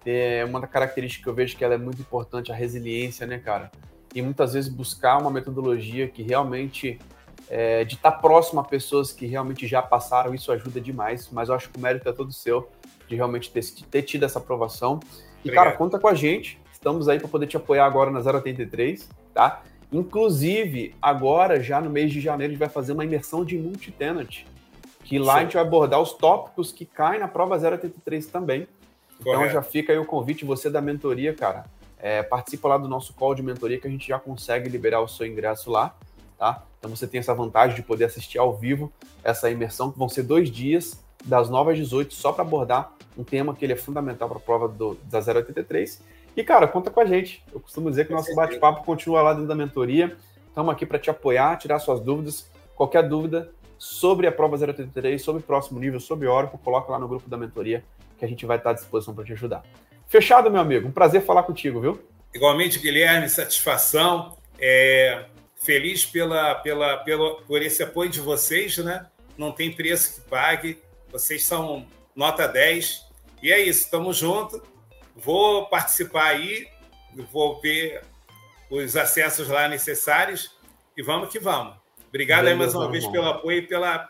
É 0.05 0.43
uma 0.43 0.65
característica 0.65 1.23
que 1.23 1.29
eu 1.29 1.33
vejo 1.33 1.55
que 1.55 1.63
ela 1.63 1.75
é 1.75 1.77
muito 1.77 2.01
importante, 2.01 2.51
a 2.51 2.55
resiliência, 2.55 3.27
né, 3.27 3.37
cara? 3.37 3.71
E 4.15 4.21
muitas 4.21 4.53
vezes 4.53 4.69
buscar 4.69 5.19
uma 5.19 5.29
metodologia 5.29 6.07
que 6.07 6.23
realmente 6.23 6.99
é, 7.53 7.83
de 7.83 7.95
estar 7.95 8.13
próximo 8.13 8.61
a 8.61 8.63
pessoas 8.63 9.11
que 9.11 9.25
realmente 9.25 9.67
já 9.67 9.81
passaram, 9.81 10.33
isso 10.33 10.53
ajuda 10.53 10.79
demais, 10.79 11.27
mas 11.33 11.49
eu 11.49 11.55
acho 11.55 11.69
que 11.69 11.77
o 11.77 11.81
mérito 11.81 12.07
é 12.07 12.13
todo 12.13 12.31
seu 12.31 12.69
de 13.09 13.15
realmente 13.17 13.51
ter, 13.51 13.61
ter 13.91 14.03
tido 14.03 14.23
essa 14.23 14.39
aprovação. 14.39 15.01
E, 15.43 15.49
Obrigado. 15.49 15.65
cara, 15.65 15.75
conta 15.75 15.99
com 15.99 16.07
a 16.07 16.13
gente. 16.13 16.57
Estamos 16.71 17.09
aí 17.09 17.19
para 17.19 17.27
poder 17.27 17.47
te 17.47 17.57
apoiar 17.57 17.85
agora 17.85 18.09
na 18.09 18.21
083, 18.21 19.09
tá? 19.33 19.63
Inclusive, 19.91 20.95
agora, 21.01 21.61
já 21.61 21.81
no 21.81 21.89
mês 21.89 22.13
de 22.13 22.21
janeiro, 22.21 22.51
a 22.51 22.53
gente 22.53 22.59
vai 22.59 22.69
fazer 22.69 22.93
uma 22.93 23.03
imersão 23.03 23.43
de 23.43 23.57
multi-tenant, 23.57 24.45
que 25.03 25.19
lá 25.19 25.33
Sim. 25.33 25.39
a 25.39 25.43
gente 25.43 25.53
vai 25.55 25.63
abordar 25.63 25.99
os 25.99 26.13
tópicos 26.13 26.71
que 26.71 26.85
caem 26.85 27.19
na 27.19 27.27
prova 27.27 27.57
083 27.57 28.27
também. 28.27 28.65
Então 29.19 29.33
Correto. 29.33 29.53
já 29.53 29.61
fica 29.61 29.91
aí 29.91 29.99
o 29.99 30.05
convite, 30.05 30.45
você 30.45 30.69
da 30.69 30.79
mentoria, 30.79 31.33
cara. 31.33 31.65
É, 31.99 32.23
participa 32.23 32.69
lá 32.69 32.77
do 32.77 32.87
nosso 32.87 33.13
call 33.13 33.35
de 33.35 33.43
mentoria 33.43 33.77
que 33.77 33.87
a 33.87 33.91
gente 33.91 34.07
já 34.07 34.17
consegue 34.17 34.69
liberar 34.69 35.01
o 35.01 35.07
seu 35.07 35.27
ingresso 35.27 35.69
lá 35.69 35.93
tá? 36.41 36.63
Então 36.79 36.89
você 36.89 37.05
tem 37.05 37.19
essa 37.19 37.35
vantagem 37.35 37.75
de 37.75 37.83
poder 37.83 38.05
assistir 38.05 38.39
ao 38.39 38.57
vivo 38.57 38.91
essa 39.23 39.47
imersão, 39.51 39.91
que 39.91 39.99
vão 39.99 40.09
ser 40.09 40.23
dois 40.23 40.49
dias, 40.49 40.99
das 41.23 41.51
9 41.51 41.73
às 41.73 41.77
18, 41.77 42.15
só 42.15 42.31
para 42.31 42.41
abordar 42.41 42.93
um 43.15 43.23
tema 43.23 43.53
que 43.53 43.63
ele 43.63 43.73
é 43.73 43.75
fundamental 43.75 44.27
para 44.27 44.39
a 44.39 44.41
prova 44.41 44.67
do, 44.67 44.97
da 45.03 45.19
083. 45.19 46.01
E, 46.35 46.43
cara, 46.43 46.67
conta 46.67 46.89
com 46.89 46.99
a 46.99 47.05
gente. 47.05 47.43
Eu 47.53 47.59
costumo 47.59 47.91
dizer 47.91 48.07
que 48.07 48.13
o 48.13 48.15
nosso 48.15 48.33
bate-papo 48.33 48.83
continua 48.83 49.21
lá 49.21 49.33
dentro 49.33 49.47
da 49.47 49.53
mentoria. 49.53 50.17
Estamos 50.47 50.73
aqui 50.73 50.83
para 50.83 50.97
te 50.97 51.11
apoiar, 51.11 51.57
tirar 51.57 51.77
suas 51.77 51.99
dúvidas. 51.99 52.49
Qualquer 52.75 53.07
dúvida 53.07 53.51
sobre 53.77 54.25
a 54.25 54.31
prova 54.31 54.57
083, 54.57 55.21
sobre 55.21 55.43
o 55.43 55.45
próximo 55.45 55.79
nível, 55.79 55.99
sobre 55.99 56.27
Oracle, 56.27 56.57
coloca 56.63 56.91
lá 56.91 56.97
no 56.97 57.07
grupo 57.07 57.29
da 57.29 57.37
mentoria 57.37 57.83
que 58.17 58.25
a 58.25 58.27
gente 58.27 58.47
vai 58.47 58.57
estar 58.57 58.71
à 58.71 58.73
disposição 58.73 59.13
para 59.13 59.25
te 59.25 59.33
ajudar. 59.33 59.63
Fechado, 60.07 60.49
meu 60.49 60.61
amigo. 60.61 60.87
Um 60.87 60.91
prazer 60.91 61.21
falar 61.21 61.43
contigo, 61.43 61.79
viu? 61.79 62.01
Igualmente, 62.33 62.79
Guilherme, 62.79 63.29
satisfação. 63.29 64.35
É, 64.59 65.25
feliz 65.61 66.05
pela, 66.05 66.55
pela, 66.55 66.97
pela, 66.97 67.35
por 67.41 67.61
esse 67.61 67.83
apoio 67.83 68.09
de 68.09 68.19
vocês, 68.19 68.77
né? 68.79 69.07
Não 69.37 69.51
tem 69.51 69.71
preço 69.71 70.21
que 70.21 70.29
pague. 70.29 70.81
Vocês 71.11 71.45
são 71.45 71.85
nota 72.15 72.47
10. 72.47 73.05
E 73.41 73.51
é 73.51 73.59
isso, 73.59 73.85
estamos 73.85 74.17
juntos. 74.17 74.61
Vou 75.15 75.67
participar 75.67 76.27
aí, 76.27 76.67
vou 77.31 77.59
ver 77.61 78.01
os 78.69 78.95
acessos 78.95 79.47
lá 79.47 79.67
necessários 79.67 80.55
e 80.97 81.03
vamos 81.03 81.29
que 81.29 81.39
vamos. 81.39 81.75
Obrigado 82.09 82.45
Beleza, 82.45 82.55
aí 82.55 82.59
mais 82.59 82.75
uma 82.75 82.89
vez 82.89 83.05
pelo 83.07 83.27
apoio 83.27 83.59
e 83.59 83.67
pela 83.67 84.09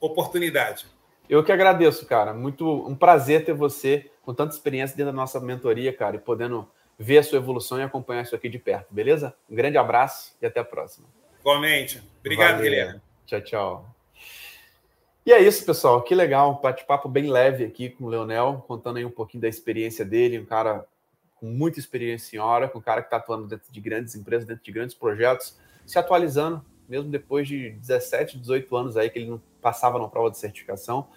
oportunidade. 0.00 0.86
Eu 1.28 1.42
que 1.42 1.52
agradeço, 1.52 2.04
cara. 2.06 2.34
Muito 2.34 2.68
um 2.86 2.94
prazer 2.94 3.44
ter 3.44 3.54
você 3.54 4.10
com 4.22 4.34
tanta 4.34 4.54
experiência 4.54 4.96
dentro 4.96 5.12
da 5.12 5.16
nossa 5.16 5.40
mentoria, 5.40 5.92
cara, 5.92 6.16
e 6.16 6.18
podendo 6.18 6.68
ver 6.98 7.18
a 7.18 7.22
sua 7.22 7.38
evolução 7.38 7.78
e 7.78 7.82
acompanhar 7.82 8.22
isso 8.22 8.34
aqui 8.34 8.48
de 8.48 8.58
perto, 8.58 8.92
beleza? 8.92 9.34
Um 9.50 9.54
grande 9.54 9.76
abraço 9.76 10.36
e 10.40 10.46
até 10.46 10.60
a 10.60 10.64
próxima. 10.64 11.06
Igualmente. 11.40 12.02
Obrigado, 12.20 12.56
Valeu. 12.56 12.70
Guilherme. 12.70 13.00
Tchau, 13.26 13.40
tchau. 13.40 13.94
E 15.24 15.32
é 15.32 15.40
isso, 15.40 15.64
pessoal. 15.64 16.02
Que 16.02 16.14
legal, 16.14 16.52
um 16.52 16.60
bate-papo 16.60 17.08
bem 17.08 17.30
leve 17.30 17.64
aqui 17.64 17.90
com 17.90 18.04
o 18.04 18.08
Leonel, 18.08 18.64
contando 18.66 18.96
aí 18.96 19.04
um 19.04 19.10
pouquinho 19.10 19.42
da 19.42 19.48
experiência 19.48 20.04
dele, 20.04 20.38
um 20.38 20.44
cara 20.44 20.84
com 21.36 21.46
muita 21.46 21.78
experiência 21.78 22.36
em 22.36 22.40
hora, 22.40 22.68
com 22.68 22.78
um 22.78 22.82
cara 22.82 23.00
que 23.02 23.06
está 23.06 23.16
atuando 23.16 23.46
dentro 23.46 23.72
de 23.72 23.80
grandes 23.80 24.14
empresas, 24.14 24.46
dentro 24.46 24.64
de 24.64 24.72
grandes 24.72 24.94
projetos, 24.94 25.58
se 25.86 25.98
atualizando, 25.98 26.64
mesmo 26.88 27.10
depois 27.10 27.48
de 27.48 27.70
17, 27.70 28.38
18 28.38 28.76
anos 28.76 28.96
aí 28.96 29.10
que 29.10 29.18
ele 29.18 29.30
não 29.30 29.42
passava 29.60 29.98
na 29.98 30.08
prova 30.08 30.30
de 30.30 30.38
certificação. 30.38 31.08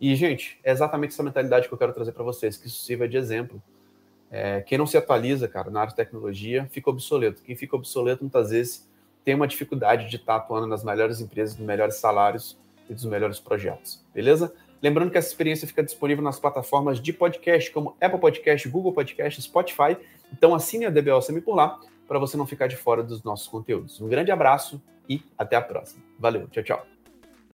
E, 0.00 0.14
gente, 0.16 0.58
é 0.64 0.70
exatamente 0.70 1.12
essa 1.12 1.22
mentalidade 1.22 1.68
que 1.68 1.74
eu 1.74 1.78
quero 1.78 1.92
trazer 1.92 2.12
para 2.12 2.24
vocês, 2.24 2.56
que 2.56 2.66
isso 2.66 2.84
sirva 2.84 3.06
de 3.06 3.16
exemplo. 3.16 3.62
É, 4.30 4.60
quem 4.60 4.78
não 4.78 4.86
se 4.86 4.96
atualiza, 4.96 5.48
cara, 5.48 5.70
na 5.70 5.80
área 5.80 5.90
de 5.90 5.96
tecnologia, 5.96 6.68
fica 6.70 6.88
obsoleto. 6.88 7.42
Quem 7.42 7.56
fica 7.56 7.74
obsoleto, 7.74 8.22
muitas 8.22 8.50
vezes, 8.50 8.88
tem 9.24 9.34
uma 9.34 9.48
dificuldade 9.48 10.08
de 10.08 10.16
estar 10.16 10.36
atuando 10.36 10.66
nas 10.66 10.84
melhores 10.84 11.20
empresas, 11.20 11.56
nos 11.56 11.66
melhores 11.66 11.96
salários 11.96 12.58
e 12.88 12.94
dos 12.94 13.04
melhores 13.04 13.40
projetos. 13.40 14.04
Beleza? 14.14 14.52
Lembrando 14.82 15.10
que 15.10 15.18
essa 15.18 15.28
experiência 15.28 15.68
fica 15.68 15.82
disponível 15.82 16.24
nas 16.24 16.38
plataformas 16.38 17.00
de 17.00 17.12
podcast, 17.12 17.70
como 17.70 17.96
Apple 18.00 18.18
Podcast, 18.18 18.68
Google 18.68 18.92
Podcast, 18.92 19.42
Spotify. 19.42 19.96
Então 20.32 20.54
assine 20.54 20.86
a 20.86 20.90
DBOSM 20.90 21.40
por 21.40 21.54
lá, 21.54 21.78
para 22.08 22.18
você 22.18 22.36
não 22.36 22.46
ficar 22.46 22.66
de 22.66 22.76
fora 22.76 23.02
dos 23.02 23.22
nossos 23.22 23.46
conteúdos. 23.46 24.00
Um 24.00 24.08
grande 24.08 24.30
abraço 24.30 24.80
e 25.08 25.22
até 25.36 25.56
a 25.56 25.62
próxima. 25.62 26.02
Valeu, 26.18 26.48
tchau, 26.48 26.62
tchau. 26.62 26.99